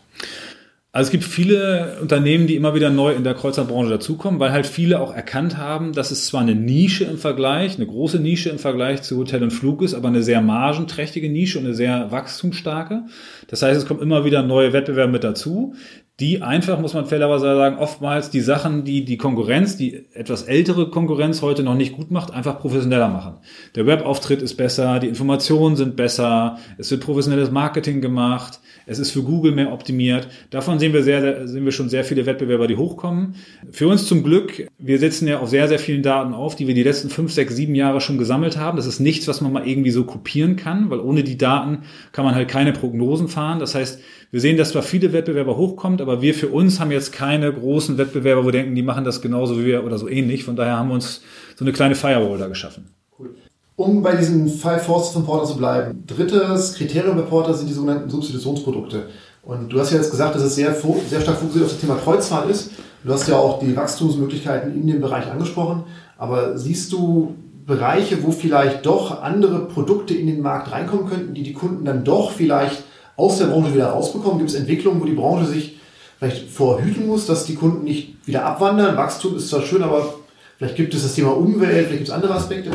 Also 0.97 1.09
es 1.09 1.13
gibt 1.13 1.25
viele 1.25 1.99
Unternehmen, 2.01 2.47
die 2.47 2.57
immer 2.57 2.75
wieder 2.75 2.89
neu 2.89 3.13
in 3.13 3.23
der 3.23 3.35
Kreuzfahrtbranche 3.35 3.91
dazukommen, 3.91 4.41
weil 4.41 4.53
halt 4.53 4.67
viele 4.67 4.99
auch 4.99 5.15
erkannt 5.15 5.59
haben, 5.59 5.93
dass 5.93 6.11
es 6.11 6.25
zwar 6.25 6.41
eine 6.41 6.55
Nische 6.55 7.05
im 7.05 7.19
Vergleich, 7.19 7.77
eine 7.77 7.85
große 7.85 8.19
Nische 8.19 8.49
im 8.49 8.59
Vergleich 8.59 9.03
zu 9.03 9.19
Hotel 9.19 9.43
und 9.43 9.51
Flug 9.51 9.83
ist, 9.83 9.93
aber 9.93 10.09
eine 10.09 10.23
sehr 10.23 10.41
margenträchtige 10.41 11.29
Nische 11.29 11.59
und 11.59 11.67
eine 11.67 11.75
sehr 11.75 12.11
wachstumsstarke. 12.13 13.03
Das 13.47 13.61
heißt, 13.61 13.79
es 13.79 13.85
kommen 13.85 14.01
immer 14.01 14.25
wieder 14.25 14.43
neue 14.43 14.73
Wettbewerber 14.73 15.13
mit 15.13 15.23
dazu, 15.23 15.75
die 16.19 16.41
einfach, 16.41 16.81
muss 16.81 16.95
man 16.95 17.05
fairerweise 17.05 17.45
sagen, 17.45 17.77
oftmals 17.77 18.31
die 18.31 18.41
Sachen, 18.41 18.85
die 18.85 19.05
die 19.05 19.19
Konkurrenz, 19.19 19.77
die 19.77 20.07
etwas 20.15 20.45
ältere 20.45 20.89
Konkurrenz 20.89 21.43
heute 21.43 21.63
noch 21.63 21.75
nicht 21.75 21.95
gut 21.95 22.11
macht, 22.11 22.33
einfach 22.33 22.59
professioneller 22.59 23.09
machen. 23.09 23.35
Der 23.75 23.87
Webauftritt 23.87 24.41
ist 24.41 24.55
besser, 24.55 24.99
die 24.99 25.09
Informationen 25.09 25.77
sind 25.77 25.95
besser, 25.95 26.59
es 26.79 26.91
wird 26.91 27.03
professionelles 27.03 27.51
Marketing 27.51 28.01
gemacht, 28.01 28.61
es 28.87 28.99
ist 28.99 29.11
für 29.11 29.25
Google 29.25 29.53
mehr 29.53 29.73
optimiert. 29.73 30.29
Davon 30.49 30.79
sehen 30.79 30.95
wir 30.95 31.03
sehr, 31.03 31.47
sehen 31.47 31.67
wir 31.67 31.73
schon 31.73 31.91
sehr 31.91 32.05
viele 32.05 32.25
Wettbewerber, 32.25 32.67
die 32.67 32.77
hochkommen. 32.77 33.35
Für 33.71 33.89
uns 33.89 34.07
zum 34.07 34.23
Glück, 34.23 34.69
wir 34.79 34.99
setzen 34.99 35.29
ja 35.29 35.41
auf 35.41 35.51
sehr, 35.51 35.69
sehr 35.69 35.81
vielen 35.81 36.03
Daten 36.03 36.33
auf, 36.33 36.57
die 36.57 36.67
wir 36.67 36.75
die 36.75 36.85
letzten 36.85 37.11
fünf, 37.11 37.33
sechs, 37.33 37.57
sieben 37.57 37.75
Jahre 37.75 38.01
schon 38.01 38.17
gesammelt 38.17 38.57
haben. 38.57 38.77
Das 38.77 38.87
ist 38.87 39.01
nichts, 39.01 39.29
was 39.29 39.43
man 39.43 39.53
mal 39.53 39.67
irgendwie 39.67 39.91
so 39.91 40.05
kopieren 40.05 40.57
kann, 40.57 40.89
weil 40.89 41.01
ohne 41.01 41.25
die 41.25 41.37
Daten 41.37 41.81
kann 42.13 42.25
man 42.25 42.35
halt 42.35 42.49
keine 42.49 42.73
Prognosen 42.73 43.29
fahren. 43.29 43.59
Das 43.59 43.75
heißt, 43.75 44.01
wir 44.31 44.41
sehen, 44.41 44.57
dass 44.57 44.71
zwar 44.71 44.83
viele 44.83 45.13
Wettbewerber 45.13 45.57
hochkommt, 45.57 46.01
aber 46.07 46.23
wir 46.23 46.35
für 46.35 46.49
uns 46.49 46.79
haben 46.79 46.93
jetzt 46.93 47.13
keine 47.13 47.53
großen 47.53 47.99
Wettbewerber, 47.99 48.43
wo 48.43 48.47
wir 48.47 48.53
denken, 48.53 48.75
die 48.75 48.83
machen 48.83 49.05
das 49.05 49.21
genauso 49.21 49.59
wie 49.59 49.65
wir 49.65 49.85
oder 49.85 49.99
so 49.99 50.09
ähnlich. 50.09 50.45
Von 50.45 50.55
daher 50.55 50.77
haben 50.77 50.89
wir 50.89 50.95
uns 50.95 51.23
so 51.57 51.65
eine 51.65 51.73
kleine 51.73 51.97
Firewall 51.97 52.39
da 52.39 52.47
geschaffen. 52.47 52.89
Um 53.75 54.03
bei 54.03 54.15
diesen 54.15 54.49
Five 54.49 54.85
Forces 54.85 55.13
von 55.13 55.27
Porter 55.27 55.47
zu 55.47 55.57
bleiben. 55.57 56.05
Drittes 56.07 56.75
Kriterium 56.75 57.17
bei 57.17 57.23
Porter 57.23 57.55
sind 57.55 57.69
die 57.69 57.75
sogenannten 57.75 58.09
Substitutionsprodukte. 58.09 59.07
Und 59.43 59.73
du 59.73 59.79
hast 59.79 59.91
ja 59.91 59.99
jetzt 59.99 60.11
gesagt, 60.11 60.35
dass 60.35 60.43
es 60.43 60.55
sehr, 60.55 60.75
sehr 60.75 61.21
stark 61.21 61.39
fokussiert 61.39 61.65
auf 61.65 61.73
das 61.73 61.81
Thema 61.81 61.97
Kreuzfahrt 61.97 62.49
ist. 62.51 62.71
Du 63.05 63.13
hast 63.13 63.29
ja 63.29 63.37
auch 63.37 63.61
die 63.61 63.77
Wachstumsmöglichkeiten 63.77 64.75
in 64.75 64.87
dem 64.87 65.01
Bereich 65.01 65.31
angesprochen. 65.31 65.85
Aber 66.19 66.57
siehst 66.57 66.93
du 66.93 67.35
Bereiche, 67.67 68.23
wo 68.23 68.31
vielleicht 68.31 68.87
doch 68.87 69.23
andere 69.23 69.67
Produkte 69.67 70.15
in 70.15 70.27
den 70.27 70.41
Markt 70.41 70.73
reinkommen 70.73 71.09
könnten, 71.09 71.35
die 71.35 71.43
die 71.43 71.53
Kunden 71.53 71.85
dann 71.85 72.05
doch 72.05 72.31
vielleicht 72.31 72.85
aus 73.17 73.39
der 73.39 73.47
Branche 73.47 73.75
wieder 73.75 73.89
rausbekommen? 73.89 74.39
Gibt 74.39 74.51
es 74.51 74.57
Entwicklungen, 74.57 75.01
wo 75.01 75.05
die 75.05 75.13
Branche 75.13 75.47
sich 75.47 75.76
vielleicht 76.19 76.49
vorhüten 76.49 77.07
muss, 77.07 77.27
dass 77.27 77.45
die 77.45 77.55
Kunden 77.55 77.85
nicht 77.85 78.15
wieder 78.27 78.45
abwandern? 78.45 78.97
Wachstum 78.97 79.37
ist 79.37 79.49
zwar 79.49 79.63
schön, 79.63 79.83
aber 79.83 80.15
vielleicht 80.59 80.77
gibt 80.77 80.95
es 80.95 81.03
das 81.03 81.15
Thema 81.15 81.37
Umwelt, 81.37 81.71
vielleicht 81.71 81.91
gibt 81.91 82.09
es 82.09 82.11
andere 82.11 82.35
Aspekte. 82.35 82.71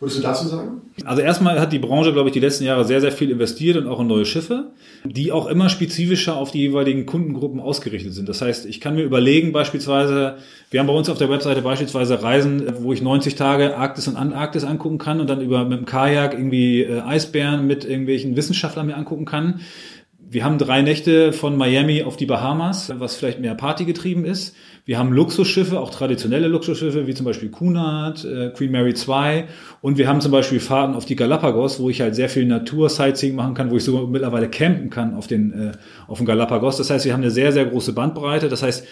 Würdest 0.00 0.18
du 0.18 0.22
dazu 0.22 0.48
sagen? 0.48 0.80
Also 1.04 1.20
erstmal 1.20 1.60
hat 1.60 1.74
die 1.74 1.78
Branche, 1.78 2.14
glaube 2.14 2.30
ich, 2.30 2.32
die 2.32 2.40
letzten 2.40 2.64
Jahre 2.64 2.86
sehr, 2.86 3.02
sehr 3.02 3.12
viel 3.12 3.30
investiert 3.30 3.76
und 3.76 3.86
auch 3.86 4.00
in 4.00 4.06
neue 4.06 4.24
Schiffe, 4.24 4.70
die 5.04 5.30
auch 5.30 5.46
immer 5.46 5.68
spezifischer 5.68 6.36
auf 6.36 6.50
die 6.50 6.60
jeweiligen 6.60 7.04
Kundengruppen 7.04 7.60
ausgerichtet 7.60 8.14
sind. 8.14 8.26
Das 8.26 8.40
heißt, 8.40 8.64
ich 8.64 8.80
kann 8.80 8.94
mir 8.94 9.02
überlegen, 9.02 9.52
beispielsweise, 9.52 10.36
wir 10.70 10.80
haben 10.80 10.86
bei 10.86 10.94
uns 10.94 11.10
auf 11.10 11.18
der 11.18 11.28
Webseite 11.28 11.60
beispielsweise 11.60 12.22
Reisen, 12.22 12.62
wo 12.78 12.94
ich 12.94 13.02
90 13.02 13.34
Tage 13.34 13.76
Arktis 13.76 14.08
und 14.08 14.16
Antarktis 14.16 14.64
angucken 14.64 14.96
kann 14.96 15.20
und 15.20 15.28
dann 15.28 15.42
über 15.42 15.66
mit 15.66 15.80
dem 15.80 15.84
Kajak 15.84 16.32
irgendwie 16.32 16.82
äh, 16.82 17.00
Eisbären 17.00 17.66
mit 17.66 17.84
irgendwelchen 17.84 18.36
Wissenschaftlern 18.36 18.86
mir 18.86 18.96
angucken 18.96 19.26
kann. 19.26 19.60
Wir 20.32 20.44
haben 20.44 20.58
drei 20.58 20.80
Nächte 20.82 21.32
von 21.32 21.56
Miami 21.56 22.04
auf 22.04 22.16
die 22.16 22.24
Bahamas, 22.24 22.92
was 23.00 23.16
vielleicht 23.16 23.40
mehr 23.40 23.56
Party 23.56 23.84
getrieben 23.84 24.24
ist. 24.24 24.54
Wir 24.84 24.96
haben 24.96 25.12
Luxusschiffe, 25.12 25.80
auch 25.80 25.90
traditionelle 25.90 26.46
Luxusschiffe, 26.46 27.08
wie 27.08 27.14
zum 27.14 27.26
Beispiel 27.26 27.48
Cunard, 27.48 28.24
äh, 28.24 28.50
Queen 28.50 28.70
Mary 28.70 28.94
2. 28.94 29.48
Und 29.80 29.98
wir 29.98 30.06
haben 30.06 30.20
zum 30.20 30.30
Beispiel 30.30 30.60
Fahrten 30.60 30.94
auf 30.94 31.04
die 31.04 31.16
Galapagos, 31.16 31.80
wo 31.80 31.90
ich 31.90 32.00
halt 32.00 32.14
sehr 32.14 32.28
viel 32.28 32.46
Natur-Sightseeing 32.46 33.34
machen 33.34 33.54
kann, 33.54 33.72
wo 33.72 33.76
ich 33.76 33.82
sogar 33.82 34.06
mittlerweile 34.06 34.48
campen 34.48 34.88
kann 34.88 35.14
auf 35.14 35.26
den, 35.26 35.52
äh, 35.52 35.72
auf 36.06 36.18
den 36.18 36.28
Galapagos. 36.28 36.76
Das 36.76 36.90
heißt, 36.90 37.04
wir 37.06 37.12
haben 37.12 37.22
eine 37.22 37.32
sehr, 37.32 37.50
sehr 37.50 37.66
große 37.66 37.92
Bandbreite. 37.92 38.48
Das 38.48 38.62
heißt, 38.62 38.86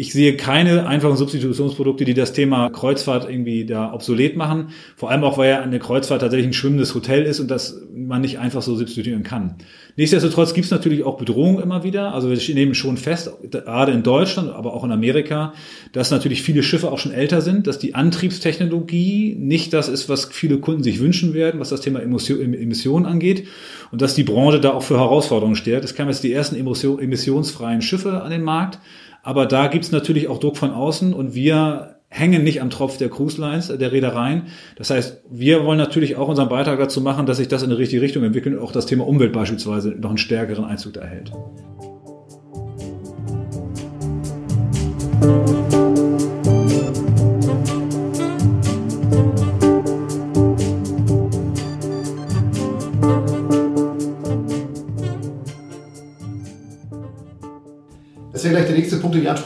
Ich 0.00 0.12
sehe 0.12 0.36
keine 0.36 0.86
einfachen 0.86 1.16
Substitutionsprodukte, 1.16 2.04
die 2.04 2.14
das 2.14 2.32
Thema 2.32 2.70
Kreuzfahrt 2.70 3.28
irgendwie 3.28 3.66
da 3.66 3.92
obsolet 3.92 4.36
machen. 4.36 4.68
Vor 4.94 5.10
allem 5.10 5.24
auch, 5.24 5.38
weil 5.38 5.50
ja 5.50 5.60
eine 5.60 5.80
Kreuzfahrt 5.80 6.20
tatsächlich 6.20 6.46
ein 6.46 6.52
schwimmendes 6.52 6.94
Hotel 6.94 7.24
ist 7.24 7.40
und 7.40 7.50
das 7.50 7.82
man 7.92 8.20
nicht 8.20 8.38
einfach 8.38 8.62
so 8.62 8.76
substituieren 8.76 9.24
kann. 9.24 9.56
Nichtsdestotrotz 9.96 10.54
gibt 10.54 10.66
es 10.66 10.70
natürlich 10.70 11.02
auch 11.02 11.18
Bedrohungen 11.18 11.60
immer 11.60 11.82
wieder. 11.82 12.14
Also 12.14 12.30
wir 12.30 12.54
nehmen 12.54 12.76
schon 12.76 12.96
fest, 12.96 13.32
gerade 13.50 13.90
in 13.90 14.04
Deutschland, 14.04 14.50
aber 14.50 14.72
auch 14.72 14.84
in 14.84 14.92
Amerika, 14.92 15.52
dass 15.90 16.12
natürlich 16.12 16.42
viele 16.42 16.62
Schiffe 16.62 16.92
auch 16.92 16.98
schon 17.00 17.10
älter 17.10 17.40
sind, 17.40 17.66
dass 17.66 17.80
die 17.80 17.96
Antriebstechnologie 17.96 19.34
nicht 19.36 19.72
das 19.72 19.88
ist, 19.88 20.08
was 20.08 20.26
viele 20.26 20.58
Kunden 20.58 20.84
sich 20.84 21.00
wünschen 21.00 21.34
werden, 21.34 21.58
was 21.58 21.70
das 21.70 21.80
Thema 21.80 22.00
Emissionen 22.00 23.04
angeht 23.04 23.48
und 23.90 24.00
dass 24.00 24.14
die 24.14 24.22
Branche 24.22 24.60
da 24.60 24.74
auch 24.74 24.84
für 24.84 24.98
Herausforderungen 24.98 25.56
steht. 25.56 25.82
Es 25.82 25.96
kamen 25.96 26.10
jetzt 26.10 26.22
die 26.22 26.32
ersten 26.32 26.54
emissionsfreien 26.54 27.82
Schiffe 27.82 28.22
an 28.22 28.30
den 28.30 28.44
Markt. 28.44 28.78
Aber 29.22 29.46
da 29.46 29.66
gibt's 29.66 29.92
natürlich 29.92 30.28
auch 30.28 30.38
Druck 30.38 30.56
von 30.56 30.70
außen 30.72 31.12
und 31.12 31.34
wir 31.34 31.96
hängen 32.08 32.42
nicht 32.42 32.62
am 32.62 32.70
Tropf 32.70 32.96
der 32.96 33.10
Cruise 33.10 33.40
Lines, 33.40 33.68
der 33.68 33.92
Reedereien. 33.92 34.44
Das 34.76 34.90
heißt, 34.90 35.22
wir 35.30 35.64
wollen 35.64 35.78
natürlich 35.78 36.16
auch 36.16 36.28
unseren 36.28 36.48
Beitrag 36.48 36.78
dazu 36.78 37.00
machen, 37.00 37.26
dass 37.26 37.36
sich 37.36 37.48
das 37.48 37.62
in 37.62 37.70
die 37.70 37.76
richtige 37.76 38.00
Richtung 38.00 38.24
entwickelt 38.24 38.56
und 38.56 38.62
auch 38.62 38.72
das 38.72 38.86
Thema 38.86 39.06
Umwelt 39.06 39.32
beispielsweise 39.32 39.90
noch 39.90 40.08
einen 40.08 40.18
stärkeren 40.18 40.64
Einzug 40.64 40.96
erhält. 40.96 41.32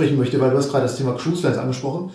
Ansprechen 0.02 0.18
möchte, 0.18 0.40
weil 0.40 0.50
du 0.50 0.56
hast 0.56 0.70
gerade 0.70 0.84
das 0.84 0.96
Thema 0.96 1.12
Cruise 1.12 1.42
Lines 1.42 1.58
angesprochen. 1.58 2.10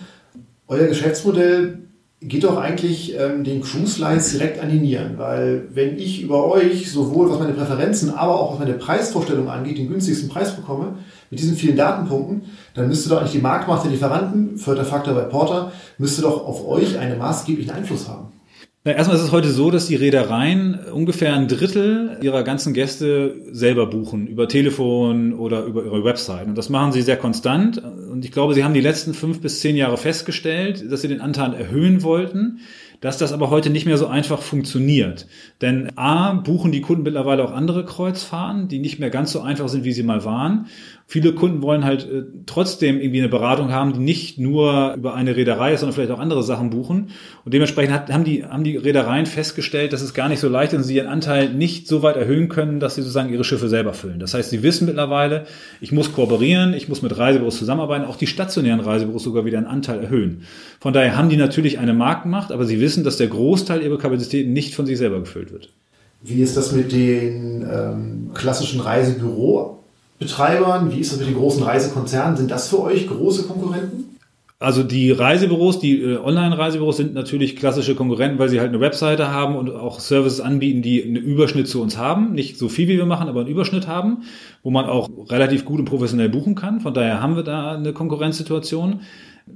Euer 0.66 0.86
Geschäftsmodell 0.86 1.78
geht 2.20 2.44
doch 2.44 2.58
eigentlich 2.58 3.14
ähm, 3.18 3.44
den 3.44 3.62
Cruise 3.62 4.00
Lines 4.00 4.32
direkt 4.32 4.60
an 4.60 4.68
die 4.68 4.80
Nieren, 4.80 5.16
weil 5.16 5.68
wenn 5.72 5.96
ich 5.96 6.20
über 6.20 6.50
euch 6.50 6.90
sowohl 6.90 7.30
was 7.30 7.38
meine 7.38 7.52
Präferenzen, 7.52 8.10
aber 8.10 8.40
auch 8.40 8.52
was 8.52 8.58
meine 8.58 8.74
Preisvorstellung 8.74 9.48
angeht, 9.48 9.78
den 9.78 9.88
günstigsten 9.88 10.28
Preis 10.28 10.54
bekomme, 10.54 10.96
mit 11.30 11.40
diesen 11.40 11.56
vielen 11.56 11.76
Datenpunkten, 11.76 12.42
dann 12.74 12.88
müsste 12.88 13.08
doch 13.08 13.18
eigentlich 13.18 13.32
die 13.32 13.38
Marktmacht 13.38 13.84
der 13.84 13.92
Lieferanten, 13.92 14.58
vierter 14.58 14.84
Faktor 14.84 15.14
bei 15.14 15.22
Porter, 15.22 15.72
müsste 15.96 16.22
doch 16.22 16.44
auf 16.44 16.66
euch 16.66 16.98
einen 16.98 17.18
maßgeblichen 17.18 17.72
Einfluss 17.72 18.08
haben. 18.08 18.32
Na, 18.84 18.92
erstmal 18.92 19.16
ist 19.16 19.24
es 19.24 19.32
heute 19.32 19.50
so, 19.50 19.70
dass 19.70 19.88
die 19.88 19.96
Reedereien 19.96 20.78
ungefähr 20.92 21.34
ein 21.34 21.48
Drittel 21.48 22.18
ihrer 22.22 22.44
ganzen 22.44 22.74
Gäste 22.74 23.34
selber 23.50 23.86
buchen, 23.86 24.28
über 24.28 24.48
Telefon 24.48 25.34
oder 25.34 25.64
über 25.64 25.84
ihre 25.84 26.04
Website. 26.04 26.46
Und 26.46 26.56
das 26.56 26.68
machen 26.68 26.92
sie 26.92 27.02
sehr 27.02 27.16
konstant. 27.16 27.82
Und 27.82 28.24
ich 28.24 28.30
glaube, 28.30 28.54
sie 28.54 28.62
haben 28.62 28.74
die 28.74 28.80
letzten 28.80 29.14
fünf 29.14 29.40
bis 29.40 29.60
zehn 29.60 29.76
Jahre 29.76 29.96
festgestellt, 29.96 30.90
dass 30.90 31.02
sie 31.02 31.08
den 31.08 31.20
Anteil 31.20 31.54
erhöhen 31.54 32.02
wollten 32.04 32.60
dass 33.00 33.18
das 33.18 33.32
aber 33.32 33.50
heute 33.50 33.70
nicht 33.70 33.86
mehr 33.86 33.98
so 33.98 34.06
einfach 34.06 34.42
funktioniert. 34.42 35.26
Denn 35.60 35.90
A, 35.96 36.32
buchen 36.32 36.72
die 36.72 36.80
Kunden 36.80 37.04
mittlerweile 37.04 37.44
auch 37.44 37.52
andere 37.52 37.84
Kreuzfahrten, 37.84 38.68
die 38.68 38.80
nicht 38.80 38.98
mehr 38.98 39.10
ganz 39.10 39.32
so 39.32 39.40
einfach 39.40 39.68
sind, 39.68 39.84
wie 39.84 39.92
sie 39.92 40.02
mal 40.02 40.24
waren. 40.24 40.66
Viele 41.10 41.32
Kunden 41.32 41.62
wollen 41.62 41.86
halt 41.86 42.04
äh, 42.04 42.24
trotzdem 42.44 43.00
irgendwie 43.00 43.20
eine 43.20 43.30
Beratung 43.30 43.72
haben, 43.72 43.94
die 43.94 43.98
nicht 43.98 44.38
nur 44.38 44.92
über 44.94 45.14
eine 45.14 45.36
Reederei 45.36 45.72
ist, 45.72 45.80
sondern 45.80 45.94
vielleicht 45.94 46.10
auch 46.10 46.18
andere 46.18 46.42
Sachen 46.42 46.68
buchen. 46.68 47.12
Und 47.46 47.54
dementsprechend 47.54 47.94
hat, 47.94 48.12
haben, 48.12 48.24
die, 48.24 48.44
haben 48.44 48.62
die 48.62 48.76
Reedereien 48.76 49.24
festgestellt, 49.24 49.94
dass 49.94 50.02
es 50.02 50.12
gar 50.12 50.28
nicht 50.28 50.40
so 50.40 50.50
leicht 50.50 50.74
ist 50.74 50.80
und 50.80 50.84
sie 50.84 50.96
ihren 50.96 51.06
Anteil 51.06 51.48
nicht 51.48 51.88
so 51.88 52.02
weit 52.02 52.16
erhöhen 52.16 52.50
können, 52.50 52.78
dass 52.78 52.96
sie 52.96 53.00
sozusagen 53.00 53.32
ihre 53.32 53.44
Schiffe 53.44 53.70
selber 53.70 53.94
füllen. 53.94 54.18
Das 54.18 54.34
heißt, 54.34 54.50
sie 54.50 54.62
wissen 54.62 54.84
mittlerweile, 54.84 55.46
ich 55.80 55.92
muss 55.92 56.12
kooperieren, 56.12 56.74
ich 56.74 56.90
muss 56.90 57.00
mit 57.00 57.16
Reisebüros 57.16 57.56
zusammenarbeiten, 57.56 58.04
auch 58.04 58.16
die 58.16 58.26
stationären 58.26 58.80
Reisebüros 58.80 59.22
sogar 59.22 59.46
wieder 59.46 59.56
einen 59.56 59.66
Anteil 59.66 60.00
erhöhen. 60.00 60.42
Von 60.78 60.92
daher 60.92 61.16
haben 61.16 61.30
die 61.30 61.38
natürlich 61.38 61.78
eine 61.78 61.94
Marktmacht, 61.94 62.52
aber 62.52 62.66
sie 62.66 62.80
wissen, 62.80 62.87
dass 63.04 63.16
der 63.16 63.28
Großteil 63.28 63.82
ihrer 63.82 63.98
Kapazitäten 63.98 64.52
nicht 64.52 64.74
von 64.74 64.86
sich 64.86 64.98
selber 64.98 65.20
gefüllt 65.20 65.52
wird. 65.52 65.70
Wie 66.22 66.42
ist 66.42 66.56
das 66.56 66.72
mit 66.72 66.92
den 66.92 67.66
ähm, 67.70 68.30
klassischen 68.34 68.80
Reisebüro 68.80 69.78
Betreibern? 70.18 70.90
Wie 70.92 70.98
ist 70.98 71.12
das 71.12 71.20
mit 71.20 71.28
den 71.28 71.36
großen 71.36 71.62
Reisekonzernen? 71.62 72.36
Sind 72.36 72.50
das 72.50 72.68
für 72.68 72.82
euch 72.82 73.06
große 73.06 73.44
Konkurrenten? 73.44 74.16
Also 74.60 74.82
die 74.82 75.12
Reisebüros, 75.12 75.78
die 75.78 76.02
äh, 76.02 76.16
Online-Reisebüros 76.16 76.96
sind 76.96 77.14
natürlich 77.14 77.54
klassische 77.54 77.94
Konkurrenten, 77.94 78.40
weil 78.40 78.48
sie 78.48 78.58
halt 78.58 78.70
eine 78.70 78.80
Webseite 78.80 79.30
haben 79.30 79.54
und 79.54 79.70
auch 79.70 80.00
Services 80.00 80.40
anbieten, 80.40 80.82
die 80.82 81.04
einen 81.04 81.14
Überschnitt 81.14 81.68
zu 81.68 81.80
uns 81.80 81.96
haben. 81.96 82.32
Nicht 82.32 82.58
so 82.58 82.68
viel, 82.68 82.88
wie 82.88 82.96
wir 82.96 83.06
machen, 83.06 83.28
aber 83.28 83.42
einen 83.42 83.50
Überschnitt 83.50 83.86
haben, 83.86 84.24
wo 84.64 84.70
man 84.70 84.86
auch 84.86 85.08
relativ 85.30 85.64
gut 85.64 85.78
und 85.78 85.84
professionell 85.84 86.28
buchen 86.28 86.56
kann. 86.56 86.80
Von 86.80 86.92
daher 86.92 87.22
haben 87.22 87.36
wir 87.36 87.44
da 87.44 87.76
eine 87.76 87.92
Konkurrenzsituation 87.92 89.02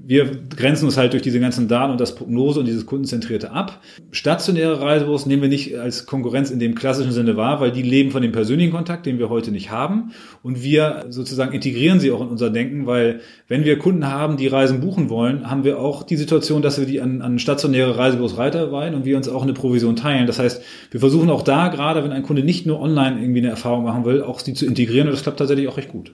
wir 0.04 0.30
grenzen 0.56 0.86
uns 0.86 0.96
halt 0.96 1.12
durch 1.12 1.22
diese 1.22 1.40
ganzen 1.40 1.68
Daten 1.68 1.92
und 1.92 2.00
das 2.00 2.14
Prognose 2.14 2.60
und 2.60 2.66
dieses 2.66 2.86
Kundenzentrierte 2.86 3.52
ab. 3.52 3.80
Stationäre 4.10 4.80
Reisebüros 4.80 5.26
nehmen 5.26 5.42
wir 5.42 5.48
nicht 5.48 5.78
als 5.78 6.06
Konkurrenz 6.06 6.50
in 6.50 6.58
dem 6.58 6.74
klassischen 6.74 7.12
Sinne 7.12 7.36
wahr, 7.36 7.60
weil 7.60 7.72
die 7.72 7.82
leben 7.82 8.10
von 8.10 8.22
dem 8.22 8.32
persönlichen 8.32 8.72
Kontakt, 8.72 9.06
den 9.06 9.18
wir 9.18 9.28
heute 9.28 9.52
nicht 9.52 9.70
haben. 9.70 10.12
Und 10.42 10.62
wir 10.62 11.06
sozusagen 11.08 11.52
integrieren 11.52 12.00
sie 12.00 12.10
auch 12.10 12.20
in 12.20 12.28
unser 12.28 12.50
Denken, 12.50 12.86
weil 12.86 13.20
wenn 13.48 13.64
wir 13.64 13.78
Kunden 13.78 14.06
haben, 14.06 14.36
die 14.36 14.48
Reisen 14.48 14.80
buchen 14.80 15.08
wollen, 15.08 15.50
haben 15.50 15.64
wir 15.64 15.78
auch 15.78 16.02
die 16.02 16.16
Situation, 16.16 16.62
dass 16.62 16.78
wir 16.78 16.86
die 16.86 17.00
an, 17.00 17.22
an 17.22 17.38
stationäre 17.38 17.96
Reisebüros 17.96 18.36
weiterweihen 18.36 18.94
und 18.94 19.04
wir 19.04 19.16
uns 19.16 19.28
auch 19.28 19.42
eine 19.42 19.52
Provision 19.52 19.96
teilen. 19.96 20.26
Das 20.26 20.38
heißt, 20.38 20.62
wir 20.90 21.00
versuchen 21.00 21.30
auch 21.30 21.42
da, 21.42 21.68
gerade 21.68 22.02
wenn 22.02 22.12
ein 22.12 22.22
Kunde 22.22 22.42
nicht 22.42 22.66
nur 22.66 22.80
online 22.80 23.20
irgendwie 23.20 23.40
eine 23.40 23.50
Erfahrung 23.50 23.84
machen 23.84 24.04
will, 24.04 24.22
auch 24.22 24.40
sie 24.40 24.54
zu 24.54 24.66
integrieren 24.66 25.08
und 25.08 25.12
das 25.12 25.22
klappt 25.22 25.38
tatsächlich 25.38 25.68
auch 25.68 25.76
recht 25.76 25.88
gut. 25.90 26.12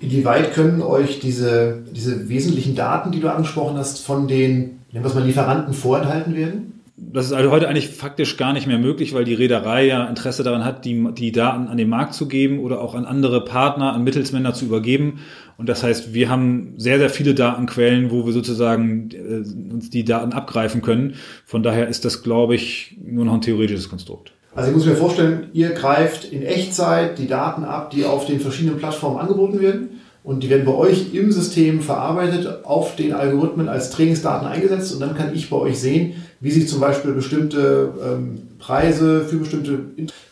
Inwieweit 0.00 0.52
können 0.52 0.82
euch 0.82 1.20
diese, 1.20 1.82
diese 1.90 2.28
wesentlichen 2.28 2.74
Daten, 2.74 3.12
die 3.12 3.20
du 3.20 3.30
angesprochen 3.30 3.78
hast, 3.78 4.04
von 4.04 4.28
den, 4.28 4.80
nennen 4.92 5.04
wir 5.04 5.06
es 5.06 5.14
mal, 5.14 5.24
Lieferanten 5.24 5.72
vorenthalten 5.72 6.36
werden? 6.36 6.76
Das 6.98 7.26
ist 7.26 7.32
also 7.32 7.50
heute 7.50 7.68
eigentlich 7.68 7.88
faktisch 7.88 8.38
gar 8.38 8.54
nicht 8.54 8.66
mehr 8.66 8.78
möglich, 8.78 9.12
weil 9.12 9.24
die 9.24 9.34
Reederei 9.34 9.86
ja 9.86 10.06
Interesse 10.06 10.42
daran 10.42 10.64
hat, 10.64 10.86
die, 10.86 11.08
die 11.12 11.30
Daten 11.30 11.68
an 11.68 11.76
den 11.76 11.90
Markt 11.90 12.14
zu 12.14 12.26
geben 12.26 12.58
oder 12.58 12.80
auch 12.80 12.94
an 12.94 13.04
andere 13.04 13.44
Partner, 13.44 13.92
an 13.92 14.02
Mittelsmänner 14.02 14.54
zu 14.54 14.64
übergeben. 14.64 15.20
Und 15.58 15.68
das 15.68 15.82
heißt, 15.82 16.14
wir 16.14 16.30
haben 16.30 16.74
sehr, 16.78 16.98
sehr 16.98 17.10
viele 17.10 17.34
Datenquellen, 17.34 18.10
wo 18.10 18.24
wir 18.24 18.32
sozusagen 18.32 19.10
äh, 19.12 19.72
uns 19.72 19.90
die 19.90 20.04
Daten 20.04 20.32
abgreifen 20.32 20.80
können. 20.80 21.14
Von 21.44 21.62
daher 21.62 21.88
ist 21.88 22.06
das, 22.06 22.22
glaube 22.22 22.54
ich, 22.54 22.96
nur 23.04 23.26
noch 23.26 23.34
ein 23.34 23.42
theoretisches 23.42 23.90
Konstrukt. 23.90 24.32
Also 24.56 24.70
ich 24.70 24.74
muss 24.74 24.86
mir 24.86 24.96
vorstellen, 24.96 25.48
ihr 25.52 25.70
greift 25.70 26.24
in 26.24 26.42
Echtzeit 26.42 27.18
die 27.18 27.28
Daten 27.28 27.62
ab, 27.62 27.90
die 27.90 28.06
auf 28.06 28.24
den 28.24 28.40
verschiedenen 28.40 28.78
Plattformen 28.78 29.18
angeboten 29.18 29.60
werden. 29.60 30.00
Und 30.24 30.42
die 30.42 30.48
werden 30.48 30.64
bei 30.64 30.72
euch 30.72 31.14
im 31.14 31.30
System 31.30 31.82
verarbeitet, 31.82 32.64
auf 32.64 32.96
den 32.96 33.12
Algorithmen 33.12 33.68
als 33.68 33.90
Trainingsdaten 33.90 34.48
eingesetzt. 34.48 34.94
Und 34.94 35.00
dann 35.00 35.14
kann 35.14 35.34
ich 35.34 35.50
bei 35.50 35.56
euch 35.56 35.78
sehen, 35.78 36.14
wie 36.40 36.50
sich 36.50 36.68
zum 36.68 36.80
Beispiel 36.80 37.12
bestimmte 37.12 37.92
ähm, 38.02 38.38
Preise 38.58 39.26
für 39.26 39.36
bestimmte 39.36 39.78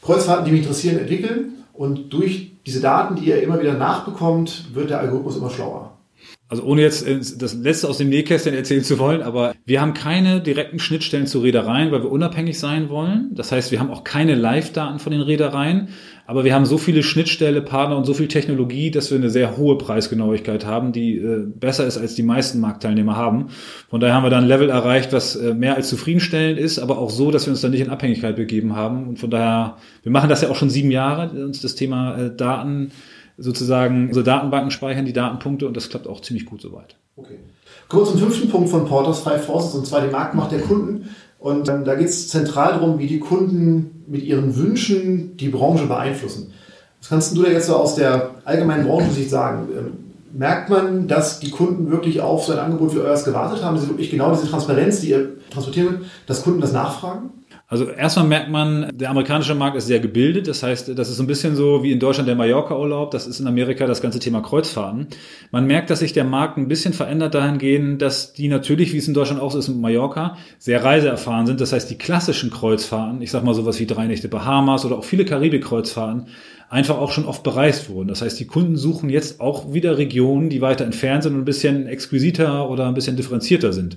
Kreuzfahrten, 0.00 0.46
die 0.46 0.52
mich 0.52 0.62
interessieren, 0.62 0.98
entwickeln. 0.98 1.52
Und 1.74 2.12
durch 2.12 2.52
diese 2.66 2.80
Daten, 2.80 3.16
die 3.16 3.26
ihr 3.26 3.42
immer 3.42 3.60
wieder 3.60 3.74
nachbekommt, 3.74 4.74
wird 4.74 4.88
der 4.88 5.00
Algorithmus 5.00 5.36
immer 5.36 5.50
schlauer 5.50 5.93
also 6.54 6.66
ohne 6.68 6.82
jetzt 6.82 7.04
das 7.42 7.54
Letzte 7.54 7.88
aus 7.88 7.98
dem 7.98 8.08
Nähkästchen 8.10 8.54
erzählen 8.54 8.84
zu 8.84 9.00
wollen, 9.00 9.22
aber 9.22 9.56
wir 9.66 9.80
haben 9.80 9.92
keine 9.92 10.40
direkten 10.40 10.78
Schnittstellen 10.78 11.26
zu 11.26 11.40
Reedereien, 11.40 11.90
weil 11.90 12.04
wir 12.04 12.12
unabhängig 12.12 12.60
sein 12.60 12.90
wollen. 12.90 13.30
Das 13.32 13.50
heißt, 13.50 13.72
wir 13.72 13.80
haben 13.80 13.90
auch 13.90 14.04
keine 14.04 14.36
Live-Daten 14.36 15.00
von 15.00 15.10
den 15.10 15.20
Reedereien, 15.20 15.88
aber 16.28 16.44
wir 16.44 16.54
haben 16.54 16.64
so 16.64 16.78
viele 16.78 17.02
Schnittstelle, 17.02 17.60
Partner 17.60 17.96
und 17.96 18.04
so 18.04 18.14
viel 18.14 18.28
Technologie, 18.28 18.92
dass 18.92 19.10
wir 19.10 19.18
eine 19.18 19.30
sehr 19.30 19.56
hohe 19.56 19.76
Preisgenauigkeit 19.78 20.64
haben, 20.64 20.92
die 20.92 21.16
äh, 21.16 21.44
besser 21.44 21.88
ist, 21.88 21.98
als 21.98 22.14
die 22.14 22.22
meisten 22.22 22.60
Marktteilnehmer 22.60 23.16
haben. 23.16 23.48
Von 23.90 23.98
daher 23.98 24.14
haben 24.14 24.22
wir 24.22 24.30
dann 24.30 24.44
ein 24.44 24.48
Level 24.48 24.70
erreicht, 24.70 25.12
was 25.12 25.34
äh, 25.34 25.54
mehr 25.54 25.74
als 25.74 25.88
zufriedenstellend 25.88 26.60
ist, 26.60 26.78
aber 26.78 26.98
auch 26.98 27.10
so, 27.10 27.32
dass 27.32 27.46
wir 27.46 27.50
uns 27.50 27.62
dann 27.62 27.72
nicht 27.72 27.80
in 27.80 27.90
Abhängigkeit 27.90 28.36
begeben 28.36 28.76
haben. 28.76 29.08
Und 29.08 29.18
von 29.18 29.28
daher, 29.28 29.78
wir 30.04 30.12
machen 30.12 30.30
das 30.30 30.42
ja 30.42 30.50
auch 30.50 30.56
schon 30.56 30.70
sieben 30.70 30.92
Jahre, 30.92 31.30
uns 31.30 31.60
das 31.60 31.74
Thema 31.74 32.16
äh, 32.16 32.36
Daten 32.36 32.92
sozusagen 33.36 34.08
unsere 34.08 34.24
Datenbanken 34.24 34.70
speichern 34.70 35.04
die 35.04 35.12
Datenpunkte 35.12 35.66
und 35.66 35.76
das 35.76 35.88
klappt 35.88 36.06
auch 36.06 36.20
ziemlich 36.20 36.46
gut 36.46 36.60
soweit. 36.60 36.96
Okay. 37.16 37.38
Wir 37.90 38.04
zum 38.04 38.18
fünften 38.18 38.48
Punkt 38.48 38.70
von 38.70 38.86
Porters 38.86 39.20
Five 39.20 39.44
Forces 39.44 39.74
und 39.74 39.86
zwar 39.86 40.00
die 40.00 40.10
Marktmacht 40.10 40.52
der 40.52 40.60
Kunden. 40.60 41.08
Und 41.38 41.68
ähm, 41.68 41.84
da 41.84 41.94
geht 41.94 42.08
es 42.08 42.28
zentral 42.28 42.72
darum, 42.72 42.98
wie 42.98 43.06
die 43.06 43.20
Kunden 43.20 44.04
mit 44.06 44.22
ihren 44.22 44.56
Wünschen 44.56 45.36
die 45.36 45.50
Branche 45.50 45.86
beeinflussen. 45.86 46.52
Was 47.00 47.10
kannst 47.10 47.36
du 47.36 47.42
da 47.42 47.50
jetzt 47.50 47.66
so 47.66 47.76
aus 47.76 47.96
der 47.96 48.30
allgemeinen 48.44 48.86
Branchensicht 48.86 49.28
sagen? 49.28 49.68
Ähm, 49.76 49.92
merkt 50.32 50.70
man, 50.70 51.06
dass 51.06 51.40
die 51.40 51.50
Kunden 51.50 51.90
wirklich 51.90 52.20
auf 52.20 52.44
so 52.44 52.52
ein 52.52 52.58
Angebot 52.58 52.94
wie 52.94 53.00
euers 53.00 53.24
gewartet 53.24 53.62
haben? 53.62 53.76
Ist 53.76 53.88
wirklich 53.88 54.10
genau 54.10 54.34
diese 54.34 54.48
Transparenz, 54.48 55.00
die 55.00 55.10
ihr 55.10 55.32
transportieren 55.50 56.06
dass 56.26 56.42
Kunden 56.42 56.60
das 56.60 56.72
nachfragen? 56.72 57.30
Also 57.74 57.88
erstmal 57.88 58.28
merkt 58.28 58.50
man, 58.50 58.88
der 58.94 59.10
amerikanische 59.10 59.56
Markt 59.56 59.76
ist 59.76 59.88
sehr 59.88 59.98
gebildet. 59.98 60.46
Das 60.46 60.62
heißt, 60.62 60.96
das 60.96 61.10
ist 61.10 61.18
ein 61.18 61.26
bisschen 61.26 61.56
so 61.56 61.82
wie 61.82 61.90
in 61.90 61.98
Deutschland 61.98 62.28
der 62.28 62.36
Mallorca-Urlaub. 62.36 63.10
Das 63.10 63.26
ist 63.26 63.40
in 63.40 63.48
Amerika 63.48 63.88
das 63.88 64.00
ganze 64.00 64.20
Thema 64.20 64.42
Kreuzfahrten. 64.42 65.08
Man 65.50 65.66
merkt, 65.66 65.90
dass 65.90 65.98
sich 65.98 66.12
der 66.12 66.22
Markt 66.22 66.56
ein 66.56 66.68
bisschen 66.68 66.94
verändert 66.94 67.34
dahingehend, 67.34 68.00
dass 68.00 68.32
die 68.32 68.46
natürlich, 68.46 68.92
wie 68.92 68.98
es 68.98 69.08
in 69.08 69.14
Deutschland 69.14 69.42
auch 69.42 69.50
so 69.50 69.58
ist 69.58 69.66
mit 69.66 69.78
Mallorca, 69.78 70.36
sehr 70.60 70.84
reiseerfahren 70.84 71.48
sind. 71.48 71.60
Das 71.60 71.72
heißt, 71.72 71.90
die 71.90 71.98
klassischen 71.98 72.52
Kreuzfahrten, 72.52 73.20
ich 73.20 73.32
sag 73.32 73.42
mal 73.42 73.54
sowas 73.54 73.80
wie 73.80 73.86
drei 73.86 74.06
Nächte 74.06 74.28
Bahamas 74.28 74.84
oder 74.84 74.96
auch 74.96 75.04
viele 75.04 75.24
Karibik-Kreuzfahrten, 75.24 76.26
einfach 76.68 76.98
auch 76.98 77.10
schon 77.10 77.24
oft 77.24 77.42
bereist 77.42 77.90
wurden. 77.90 78.06
Das 78.06 78.22
heißt, 78.22 78.38
die 78.38 78.46
Kunden 78.46 78.76
suchen 78.76 79.10
jetzt 79.10 79.40
auch 79.40 79.72
wieder 79.72 79.98
Regionen, 79.98 80.48
die 80.48 80.60
weiter 80.60 80.84
entfernt 80.84 81.24
sind 81.24 81.34
und 81.34 81.40
ein 81.40 81.44
bisschen 81.44 81.88
exquisiter 81.88 82.70
oder 82.70 82.86
ein 82.86 82.94
bisschen 82.94 83.16
differenzierter 83.16 83.72
sind 83.72 83.96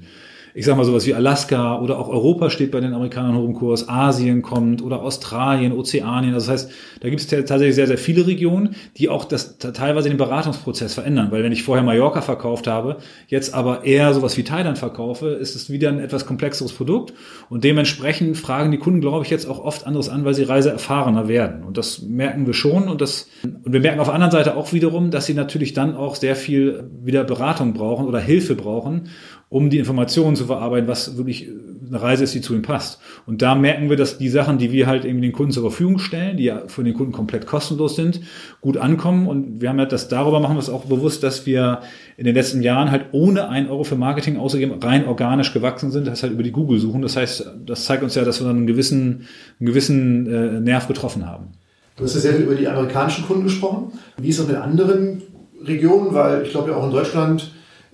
ich 0.57 0.65
sag 0.65 0.75
mal 0.75 0.85
sowas 0.85 1.05
wie 1.05 1.13
Alaska 1.13 1.79
oder 1.79 1.99
auch 1.99 2.09
Europa 2.09 2.49
steht 2.49 2.71
bei 2.71 2.79
den 2.79 2.95
Amerikanern 2.95 3.35
hoch 3.35 3.45
im 3.45 3.53
Kurs, 3.53 3.87
Asien 3.87 4.41
kommt 4.41 4.81
oder 4.81 5.03
Australien, 5.03 5.71
Ozeanien. 5.71 6.33
Also 6.33 6.47
das 6.47 6.63
heißt, 6.63 6.71
da 6.99 7.09
gibt 7.09 7.21
es 7.21 7.27
tatsächlich 7.27 7.75
sehr, 7.75 7.85
sehr 7.85 7.99
viele 7.99 8.25
Regionen, 8.25 8.75
die 8.97 9.07
auch 9.07 9.25
das 9.25 9.59
teilweise 9.59 10.09
den 10.09 10.17
Beratungsprozess 10.17 10.95
verändern. 10.95 11.27
Weil 11.29 11.43
wenn 11.43 11.51
ich 11.51 11.61
vorher 11.61 11.83
Mallorca 11.83 12.21
verkauft 12.21 12.65
habe, 12.65 12.97
jetzt 13.27 13.53
aber 13.53 13.83
eher 13.83 14.15
sowas 14.15 14.35
wie 14.35 14.43
Thailand 14.43 14.79
verkaufe, 14.79 15.27
ist 15.27 15.55
es 15.55 15.69
wieder 15.69 15.89
ein 15.89 15.99
etwas 15.99 16.25
komplexeres 16.25 16.73
Produkt. 16.73 17.13
Und 17.51 17.63
dementsprechend 17.63 18.35
fragen 18.35 18.71
die 18.71 18.79
Kunden, 18.79 18.99
glaube 18.99 19.25
ich, 19.25 19.29
jetzt 19.29 19.47
auch 19.47 19.59
oft 19.59 19.85
anderes 19.85 20.09
an, 20.09 20.25
weil 20.25 20.33
sie 20.33 20.41
reiseerfahrener 20.41 21.27
werden. 21.27 21.65
Und 21.65 21.77
das 21.77 22.01
merken 22.01 22.47
wir 22.47 22.55
schon. 22.55 22.87
Und 22.89 23.01
das, 23.01 23.27
und 23.43 23.73
wir 23.73 23.79
merken 23.79 23.99
auf 23.99 24.07
der 24.07 24.15
anderen 24.15 24.31
Seite 24.31 24.57
auch 24.57 24.73
wiederum, 24.73 25.11
dass 25.11 25.27
sie 25.27 25.35
natürlich 25.35 25.73
dann 25.73 25.95
auch 25.95 26.15
sehr 26.15 26.35
viel 26.35 26.89
wieder 27.03 27.23
Beratung 27.23 27.73
brauchen 27.73 28.07
oder 28.07 28.19
Hilfe 28.19 28.55
brauchen 28.55 29.09
um 29.49 29.69
die 29.69 29.79
Informationen 29.79 30.35
zu 30.35 30.45
verarbeiten, 30.45 30.87
was 30.87 31.17
wirklich 31.17 31.47
eine 31.87 32.01
Reise 32.01 32.25
ist, 32.25 32.33
die 32.33 32.41
zu 32.41 32.53
ihm 32.53 32.63
passt. 32.63 32.99
Und 33.25 33.41
da 33.41 33.55
merken 33.55 33.89
wir, 33.89 33.95
dass 33.95 34.17
die 34.17 34.27
Sachen, 34.27 34.57
die 34.57 34.73
wir 34.73 34.87
halt 34.87 35.05
eben 35.05 35.21
den 35.21 35.31
Kunden 35.31 35.53
zur 35.53 35.63
Verfügung 35.63 35.99
stellen, 35.99 36.35
die 36.35 36.45
ja 36.45 36.63
für 36.67 36.83
den 36.83 36.93
Kunden 36.93 37.13
komplett 37.13 37.47
kostenlos 37.47 37.95
sind, 37.95 38.19
gut 38.59 38.77
ankommen. 38.77 39.27
Und 39.27 39.61
wir 39.61 39.69
haben 39.69 39.79
ja 39.79 39.85
das 39.85 40.09
darüber 40.09 40.41
machen 40.41 40.55
wir 40.55 40.59
es 40.59 40.69
auch 40.69 40.85
bewusst, 40.85 41.23
dass 41.23 41.45
wir 41.45 41.79
in 42.17 42.25
den 42.25 42.35
letzten 42.35 42.61
Jahren 42.61 42.91
halt 42.91 43.05
ohne 43.13 43.47
ein 43.47 43.69
Euro 43.69 43.85
für 43.85 43.95
Marketing 43.95 44.37
ausgegeben 44.37 44.81
rein 44.81 45.07
organisch 45.07 45.53
gewachsen 45.53 45.91
sind, 45.91 46.07
das 46.07 46.23
halt 46.23 46.33
über 46.33 46.43
die 46.43 46.51
Google 46.51 46.79
suchen. 46.79 47.01
Das 47.01 47.15
heißt, 47.15 47.49
das 47.65 47.85
zeigt 47.85 48.03
uns 48.03 48.15
ja, 48.15 48.25
dass 48.25 48.41
wir 48.41 48.47
dann 48.47 48.57
einen 48.57 48.67
gewissen, 48.67 49.27
einen 49.59 49.67
gewissen 49.67 50.27
äh, 50.27 50.59
Nerv 50.59 50.87
getroffen 50.87 51.25
haben. 51.25 51.53
Du 51.95 52.03
hast 52.03 52.15
ja 52.15 52.19
sehr 52.19 52.33
viel 52.33 52.43
über 52.43 52.55
die 52.55 52.67
amerikanischen 52.67 53.25
Kunden 53.25 53.43
gesprochen. 53.45 53.93
Wie 54.17 54.27
ist 54.27 54.39
es 54.39 54.47
mit 54.47 54.57
anderen 54.57 55.21
Regionen? 55.63 56.13
Weil 56.13 56.43
ich 56.43 56.51
glaube 56.51 56.71
ja 56.71 56.75
auch 56.75 56.85
in 56.85 56.91
Deutschland 56.91 57.51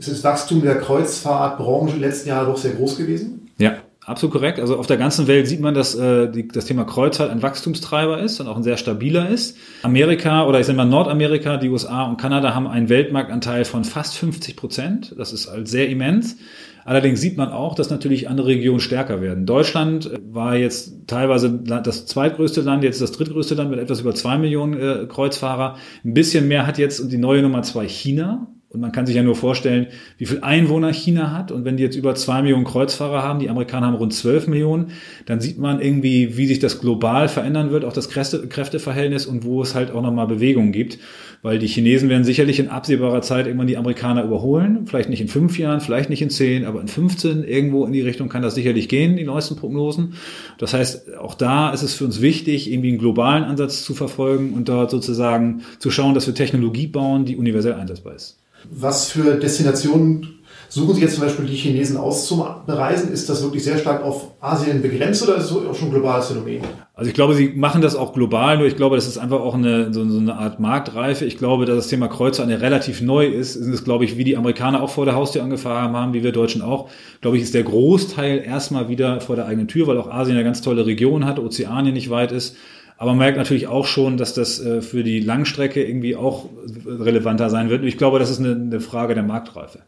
ist 0.08 0.18
das 0.18 0.24
Wachstum 0.24 0.62
der 0.62 0.80
Kreuzfahrtbranche 0.80 1.98
letzten 1.98 2.30
Jahren 2.30 2.48
doch 2.48 2.58
sehr 2.58 2.74
groß 2.74 2.98
gewesen? 2.98 3.52
Ja, 3.58 3.78
absolut 4.06 4.34
korrekt. 4.34 4.60
Also 4.60 4.78
auf 4.78 4.88
der 4.88 4.98
ganzen 4.98 5.28
Welt 5.28 5.48
sieht 5.48 5.62
man, 5.62 5.74
dass 5.74 5.96
äh, 5.96 6.30
die, 6.30 6.48
das 6.48 6.66
Thema 6.66 6.84
Kreuzfahrt 6.84 7.32
ein 7.32 7.42
Wachstumstreiber 7.42 8.20
ist 8.20 8.40
und 8.40 8.48
auch 8.48 8.58
ein 8.58 8.64
sehr 8.64 8.78
stabiler 8.78 9.30
ist. 9.30 9.58
Amerika 9.84 10.46
oder 10.46 10.60
ich 10.60 10.66
sage 10.66 10.78
mal 10.78 10.86
Nordamerika, 10.86 11.58
die 11.58 11.70
USA 11.70 12.04
und 12.04 12.18
Kanada 12.18 12.54
haben 12.54 12.68
einen 12.68 12.90
Weltmarktanteil 12.90 13.66
von 13.66 13.84
fast 13.84 14.18
50 14.18 14.56
Prozent. 14.56 15.16
Das 15.18 15.34
ist 15.34 15.50
halt 15.52 15.68
sehr 15.68 15.90
immens. 15.90 16.38
Allerdings 16.86 17.22
sieht 17.22 17.38
man 17.38 17.50
auch, 17.50 17.76
dass 17.76 17.90
natürlich 17.90 18.28
andere 18.28 18.48
Regionen 18.48 18.82
stärker 18.82 19.22
werden. 19.22 19.46
Deutschland 19.46 20.12
war 20.30 20.58
jetzt 20.58 21.08
teilweise 21.08 21.50
das 21.50 22.06
zweitgrößte 22.06 22.62
Land, 22.62 22.84
jetzt 22.84 23.02
das 23.02 23.14
drittgrößte 23.14 23.56
Land 23.56 23.72
mit 23.72 23.80
etwas 23.80 24.02
über 24.02 24.14
zwei 24.14 24.38
Millionen 24.38 24.74
äh, 24.74 25.06
Kreuzfahrer. 25.08 25.78
Ein 26.04 26.14
bisschen 26.14 26.48
mehr 26.48 26.68
hat 26.68 26.78
jetzt 26.78 27.12
die 27.12 27.18
neue 27.18 27.42
Nummer 27.42 27.62
zwei 27.62 27.88
China 27.88 28.48
und 28.74 28.80
man 28.80 28.92
kann 28.92 29.06
sich 29.06 29.16
ja 29.16 29.22
nur 29.22 29.36
vorstellen, 29.36 29.86
wie 30.18 30.26
viel 30.26 30.40
Einwohner 30.42 30.92
China 30.92 31.32
hat. 31.32 31.52
Und 31.52 31.64
wenn 31.64 31.78
die 31.78 31.84
jetzt 31.84 31.96
über 31.96 32.16
zwei 32.16 32.42
Millionen 32.42 32.66
Kreuzfahrer 32.66 33.22
haben, 33.22 33.38
die 33.40 33.52
Amerikaner 33.52 33.86
haben 33.86 33.96
rund 33.96 34.16
zwölf 34.16 34.48
Millionen, 34.48 34.88
dann 35.28 35.40
sieht 35.40 35.60
man 35.60 35.80
irgendwie, 35.80 36.38
wie 36.38 36.48
sich 36.48 36.58
das 36.58 36.82
global 36.82 37.30
verändern 37.30 37.70
wird, 37.70 37.86
auch 37.86 37.94
das 37.94 38.10
Kräfteverhältnis 38.10 39.28
und 39.28 39.46
wo 39.46 39.62
es 39.62 39.76
halt 39.76 39.92
auch 39.92 40.02
nochmal 40.02 40.26
Bewegungen 40.26 40.72
gibt. 40.72 40.98
Weil 41.44 41.60
die 41.60 41.68
Chinesen 41.68 42.10
werden 42.10 42.24
sicherlich 42.24 42.60
in 42.60 42.70
absehbarer 42.70 43.22
Zeit 43.22 43.46
irgendwann 43.46 43.68
die 43.68 43.78
Amerikaner 43.78 44.24
überholen. 44.24 44.88
Vielleicht 44.88 45.10
nicht 45.10 45.22
in 45.22 45.28
fünf 45.28 45.60
Jahren, 45.60 45.80
vielleicht 45.80 46.10
nicht 46.10 46.24
in 46.24 46.32
zehn, 46.32 46.66
aber 46.66 46.82
in 46.82 46.88
15 46.88 47.44
irgendwo 47.44 47.86
in 47.86 47.94
die 47.94 48.02
Richtung 48.02 48.28
kann 48.28 48.42
das 48.42 48.56
sicherlich 48.56 48.90
gehen, 48.90 49.18
die 49.18 49.24
neuesten 49.24 49.56
Prognosen. 49.56 50.16
Das 50.58 50.74
heißt, 50.74 51.16
auch 51.18 51.36
da 51.36 51.70
ist 51.72 51.84
es 51.84 51.94
für 51.94 52.06
uns 52.06 52.22
wichtig, 52.22 52.72
irgendwie 52.72 52.90
einen 52.90 52.98
globalen 52.98 53.44
Ansatz 53.44 53.84
zu 53.84 53.94
verfolgen 53.94 54.54
und 54.54 54.68
dort 54.68 54.90
sozusagen 54.90 55.62
zu 55.78 55.92
schauen, 55.92 56.16
dass 56.16 56.26
wir 56.26 56.34
Technologie 56.34 56.88
bauen, 56.88 57.26
die 57.26 57.38
universell 57.38 57.74
einsetzbar 57.74 58.16
ist. 58.16 58.40
Was 58.72 59.10
für 59.10 59.36
Destinationen 59.36 60.40
suchen 60.74 60.96
Sie 60.96 61.02
jetzt 61.02 61.16
zum 61.16 61.24
Beispiel 61.24 61.46
die 61.46 61.56
Chinesen 61.56 61.98
aus 61.98 62.28
zum 62.28 62.44
Bereisen? 62.66 63.12
Ist 63.12 63.30
das 63.30 63.44
wirklich 63.44 63.64
sehr 63.64 63.78
stark 63.78 64.04
auf 64.04 64.32
Asien 64.42 64.82
begrenzt 64.82 65.22
oder 65.22 65.38
ist 65.38 65.46
es 65.46 65.52
auch 65.52 65.76
schon 65.76 65.90
ein 65.90 65.92
globales 65.92 66.28
Phänomen? 66.28 66.62
Also 66.96 67.10
ich 67.10 67.14
glaube, 67.14 67.36
sie 67.36 67.50
machen 67.50 67.82
das 67.82 67.96
auch 67.96 68.14
global, 68.14 68.58
nur 68.58 68.66
ich 68.66 68.76
glaube, 68.76 68.96
das 68.96 69.08
ist 69.08 69.18
einfach 69.20 69.40
auch 69.40 69.54
eine, 69.54 69.94
so, 69.94 70.08
so 70.10 70.18
eine 70.18 70.36
Art 70.36 70.60
Marktreife. 70.60 71.26
Ich 71.26 71.38
glaube, 71.38 71.66
dass 71.66 71.76
das 71.76 71.88
Thema 71.88 72.10
eine 72.10 72.62
relativ 72.62 73.02
neu 73.02 73.28
ist. 73.28 73.56
Ist 73.56 73.68
es, 73.68 73.84
glaube 73.84 74.06
ich, 74.06 74.18
wie 74.18 74.24
die 74.24 74.36
Amerikaner 74.36 74.82
auch 74.82 74.90
vor 74.90 75.06
der 75.06 75.16
Haustür 75.16 75.44
angefahren 75.44 75.96
haben, 75.96 76.14
wie 76.14 76.24
wir 76.24 76.32
Deutschen 76.32 76.62
auch. 76.62 76.90
Glaube 77.22 77.38
ich, 77.38 77.44
ist 77.44 77.54
der 77.54 77.64
Großteil 77.64 78.44
erstmal 78.44 78.90
wieder 78.90 79.22
vor 79.22 79.36
der 79.36 79.46
eigenen 79.46 79.68
Tür, 79.68 79.86
weil 79.86 79.98
auch 80.00 80.10
Asien 80.10 80.36
eine 80.36 80.44
ganz 80.44 80.62
tolle 80.62 80.86
Region 80.86 81.26
hat, 81.26 81.40
Ozeanien 81.40 81.94
nicht 81.94 82.10
weit 82.10 82.32
ist. 82.32 82.56
Aber 82.98 83.12
man 83.12 83.20
merkt 83.20 83.38
natürlich 83.38 83.68
auch 83.68 83.86
schon, 83.86 84.18
dass 84.18 84.34
das 84.34 84.60
äh, 84.60 84.82
für 84.82 85.04
die 85.04 85.20
Langstrecke 85.20 85.84
irgendwie 85.84 86.16
auch 86.16 86.46
relevanter 86.86 87.50
sein 87.50 87.70
wird. 87.70 87.82
Und 87.82 87.88
ich 87.88 87.98
glaube, 87.98 88.20
das 88.20 88.30
ist 88.30 88.40
eine, 88.40 88.52
eine 88.52 88.80
Frage 88.80 89.14
der 89.14 89.24
Marktreife. 89.24 89.80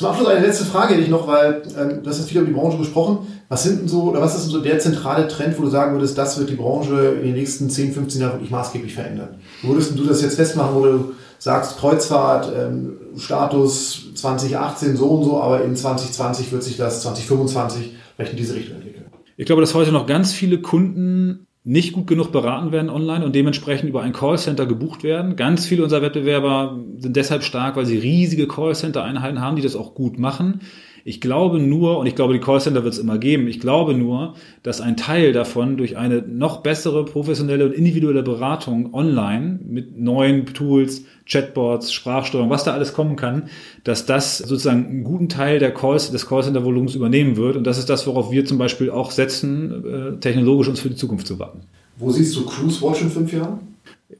Zum 0.00 0.08
Abschluss 0.08 0.28
eine 0.28 0.46
letzte 0.46 0.64
Frage 0.64 0.94
hätte 0.94 1.02
ich 1.02 1.10
noch, 1.10 1.26
weil 1.26 1.62
ähm, 1.78 2.02
du 2.02 2.08
hast 2.08 2.20
jetzt 2.20 2.30
viel 2.30 2.40
über 2.40 2.46
die 2.46 2.54
Branche 2.54 2.78
gesprochen. 2.78 3.26
Was 3.50 3.64
sind 3.64 3.80
denn 3.80 3.88
so, 3.88 4.04
oder 4.04 4.22
was 4.22 4.34
ist 4.34 4.44
denn 4.44 4.52
so 4.52 4.62
der 4.62 4.78
zentrale 4.78 5.28
Trend, 5.28 5.58
wo 5.58 5.62
du 5.62 5.68
sagen 5.68 5.92
würdest, 5.92 6.16
das 6.16 6.38
wird 6.38 6.48
die 6.48 6.54
Branche 6.54 7.16
in 7.20 7.26
den 7.26 7.34
nächsten 7.34 7.68
10, 7.68 7.92
15 7.92 8.20
Jahren 8.22 8.32
wirklich 8.32 8.50
maßgeblich 8.50 8.94
verändern? 8.94 9.28
Würdest 9.62 9.98
du 9.98 10.04
das 10.04 10.22
jetzt 10.22 10.36
festmachen, 10.36 10.74
wo 10.74 10.84
du 10.84 11.14
sagst, 11.38 11.78
Kreuzfahrt, 11.78 12.50
ähm, 12.56 12.96
Status 13.18 14.14
2018 14.14 14.96
so 14.96 15.06
und 15.06 15.24
so, 15.24 15.42
aber 15.42 15.64
in 15.64 15.76
2020 15.76 16.50
wird 16.50 16.62
sich 16.62 16.78
das 16.78 17.02
2025 17.02 17.92
vielleicht 18.16 18.32
in 18.32 18.38
diese 18.38 18.54
Richtung 18.54 18.76
entwickeln? 18.76 19.04
Ich 19.36 19.44
glaube, 19.44 19.60
dass 19.60 19.74
heute 19.74 19.92
noch 19.92 20.06
ganz 20.06 20.32
viele 20.32 20.62
Kunden 20.62 21.46
nicht 21.62 21.92
gut 21.92 22.06
genug 22.06 22.32
beraten 22.32 22.72
werden 22.72 22.88
online 22.88 23.24
und 23.24 23.34
dementsprechend 23.34 23.88
über 23.88 24.02
ein 24.02 24.14
Callcenter 24.14 24.64
gebucht 24.64 25.02
werden. 25.02 25.36
Ganz 25.36 25.66
viele 25.66 25.82
unserer 25.82 26.02
Wettbewerber 26.02 26.82
sind 26.96 27.16
deshalb 27.16 27.42
stark, 27.42 27.76
weil 27.76 27.84
sie 27.84 27.98
riesige 27.98 28.48
Callcenter-Einheiten 28.48 29.40
haben, 29.40 29.56
die 29.56 29.62
das 29.62 29.76
auch 29.76 29.94
gut 29.94 30.18
machen. 30.18 30.60
Ich 31.04 31.20
glaube 31.20 31.58
nur, 31.58 31.98
und 31.98 32.06
ich 32.06 32.14
glaube, 32.14 32.32
die 32.32 32.40
Callcenter 32.40 32.84
wird 32.84 32.94
es 32.94 32.98
immer 32.98 33.18
geben, 33.18 33.48
ich 33.48 33.60
glaube 33.60 33.94
nur, 33.94 34.34
dass 34.62 34.80
ein 34.80 34.96
Teil 34.96 35.32
davon 35.32 35.76
durch 35.76 35.96
eine 35.96 36.22
noch 36.22 36.62
bessere 36.62 37.04
professionelle 37.04 37.66
und 37.66 37.72
individuelle 37.72 38.22
Beratung 38.22 38.94
online 38.94 39.60
mit 39.66 39.98
neuen 39.98 40.46
Tools, 40.46 41.04
Chatbots, 41.26 41.92
Sprachsteuerung, 41.92 42.50
was 42.50 42.64
da 42.64 42.72
alles 42.72 42.92
kommen 42.92 43.16
kann, 43.16 43.44
dass 43.84 44.06
das 44.06 44.38
sozusagen 44.38 44.86
einen 44.86 45.04
guten 45.04 45.28
Teil 45.28 45.58
der 45.58 45.72
Calls, 45.72 46.10
des 46.10 46.26
Callcenter-Volumens 46.26 46.94
übernehmen 46.94 47.36
wird. 47.36 47.56
Und 47.56 47.64
das 47.64 47.78
ist 47.78 47.88
das, 47.88 48.06
worauf 48.06 48.30
wir 48.30 48.44
zum 48.44 48.58
Beispiel 48.58 48.90
auch 48.90 49.10
setzen, 49.10 49.84
äh, 49.84 50.20
technologisch 50.20 50.68
uns 50.68 50.80
für 50.80 50.90
die 50.90 50.96
Zukunft 50.96 51.26
zu 51.26 51.38
warten. 51.38 51.60
Wo 51.96 52.10
siehst 52.10 52.34
du 52.36 52.44
Cruise 52.46 52.82
Watch 52.82 53.02
in 53.02 53.10
fünf 53.10 53.32
Jahren? 53.32 53.69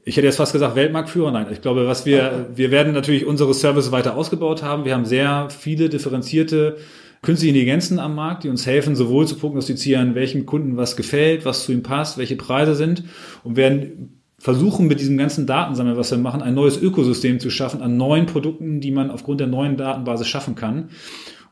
Ich 0.03 0.17
hätte 0.17 0.27
jetzt 0.27 0.37
fast 0.37 0.53
gesagt 0.53 0.75
Weltmarktführer. 0.75 1.31
Nein, 1.31 1.47
ich 1.51 1.61
glaube, 1.61 1.87
was 1.87 2.05
wir, 2.05 2.47
wir 2.55 2.71
werden 2.71 2.93
natürlich 2.93 3.25
unsere 3.25 3.53
Services 3.53 3.91
weiter 3.91 4.15
ausgebaut 4.15 4.63
haben. 4.63 4.85
Wir 4.85 4.93
haben 4.93 5.05
sehr 5.05 5.49
viele 5.49 5.89
differenzierte 5.89 6.77
künstliche 7.21 7.49
Intelligenzen 7.49 7.99
am 7.99 8.15
Markt, 8.15 8.43
die 8.43 8.49
uns 8.49 8.65
helfen, 8.65 8.95
sowohl 8.95 9.27
zu 9.27 9.35
prognostizieren, 9.35 10.15
welchem 10.15 10.45
Kunden 10.45 10.77
was 10.77 10.95
gefällt, 10.95 11.45
was 11.45 11.65
zu 11.65 11.71
ihm 11.71 11.83
passt, 11.83 12.17
welche 12.17 12.35
Preise 12.35 12.75
sind 12.75 13.03
und 13.43 13.57
werden 13.57 14.17
versuchen 14.39 14.87
mit 14.87 14.99
diesem 14.99 15.17
ganzen 15.17 15.45
Datensammeln, 15.45 15.97
was 15.97 16.09
wir 16.09 16.17
machen, 16.17 16.41
ein 16.41 16.55
neues 16.55 16.81
Ökosystem 16.81 17.39
zu 17.39 17.51
schaffen 17.51 17.83
an 17.83 17.95
neuen 17.95 18.25
Produkten, 18.25 18.81
die 18.81 18.89
man 18.89 19.11
aufgrund 19.11 19.39
der 19.39 19.45
neuen 19.45 19.77
Datenbasis 19.77 20.27
schaffen 20.27 20.55
kann. 20.55 20.89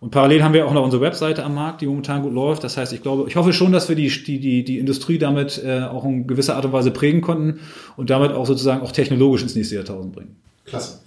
Und 0.02 0.12
parallel 0.12 0.44
haben 0.44 0.54
wir 0.54 0.66
auch 0.66 0.74
noch 0.74 0.84
unsere 0.84 1.02
Webseite 1.02 1.44
am 1.44 1.56
Markt, 1.56 1.82
die 1.82 1.88
momentan 1.88 2.22
gut 2.22 2.34
läuft. 2.34 2.64
Das 2.64 2.78
heißt, 2.78 2.94
ich 2.94 3.02
glaube, 3.02 3.28
ich 3.28 3.36
hoffe 3.36 3.52
schon, 3.52 3.74
dass 3.74 3.90
wir 3.90 3.98
die, 3.98 4.08
die, 4.08 4.40
die, 4.40 4.64
die 4.64 4.80
Industrie 4.80 5.18
damit 5.18 5.62
äh, 5.64 5.82
auch 5.82 6.06
in 6.06 6.26
gewisser 6.26 6.56
Art 6.56 6.66
und 6.66 6.72
Weise 6.72 6.92
prägen 6.92 7.22
konnten 7.22 7.60
und 7.98 8.10
damit 8.10 8.32
auch 8.32 8.46
sozusagen 8.46 8.82
auch 8.82 8.94
technologisch 8.94 9.42
ins 9.42 9.56
nächste 9.56 9.76
Jahrtausend 9.76 10.14
bringen. 10.14 10.38
Klasse. 10.66 11.00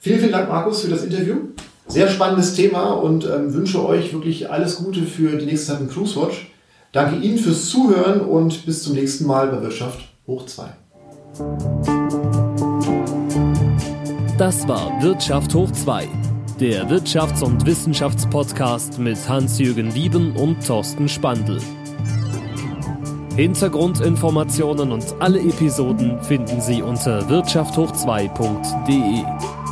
Vielen, 0.00 0.18
vielen 0.18 0.32
Dank, 0.32 0.50
Markus, 0.50 0.82
für 0.82 0.90
das 0.90 1.04
Interview. 1.04 1.36
Sehr 1.88 2.08
spannendes 2.08 2.54
Thema 2.54 2.90
und 2.92 3.24
ähm, 3.24 3.54
wünsche 3.54 3.84
euch 3.84 4.12
wirklich 4.12 4.50
alles 4.50 4.76
Gute 4.76 5.02
für 5.02 5.36
die 5.36 5.46
nächste 5.46 5.72
Zeit 5.72 5.80
in 5.80 5.88
Cruise 5.88 6.20
Watch. 6.20 6.50
Danke 6.92 7.16
Ihnen 7.16 7.38
fürs 7.38 7.66
Zuhören 7.66 8.20
und 8.20 8.66
bis 8.66 8.82
zum 8.82 8.94
nächsten 8.94 9.26
Mal 9.26 9.48
bei 9.48 9.62
Wirtschaft 9.62 10.00
hoch 10.26 10.44
2. 10.46 10.64
Das 14.36 14.68
war 14.68 15.02
Wirtschaft 15.02 15.54
hoch 15.54 15.70
2 15.70 16.08
der 16.60 16.88
Wirtschafts- 16.88 17.42
und 17.42 17.66
Wissenschaftspodcast 17.66 18.98
mit 18.98 19.28
Hans-Jürgen 19.28 19.94
Wieben 19.94 20.34
und 20.36 20.66
Thorsten 20.66 21.06
Spandl. 21.08 21.60
Hintergrundinformationen 23.36 24.92
und 24.92 25.04
alle 25.18 25.40
Episoden 25.40 26.22
finden 26.22 26.62
Sie 26.62 26.80
unter 26.80 27.28
wirtschafthoch2.de. 27.28 29.65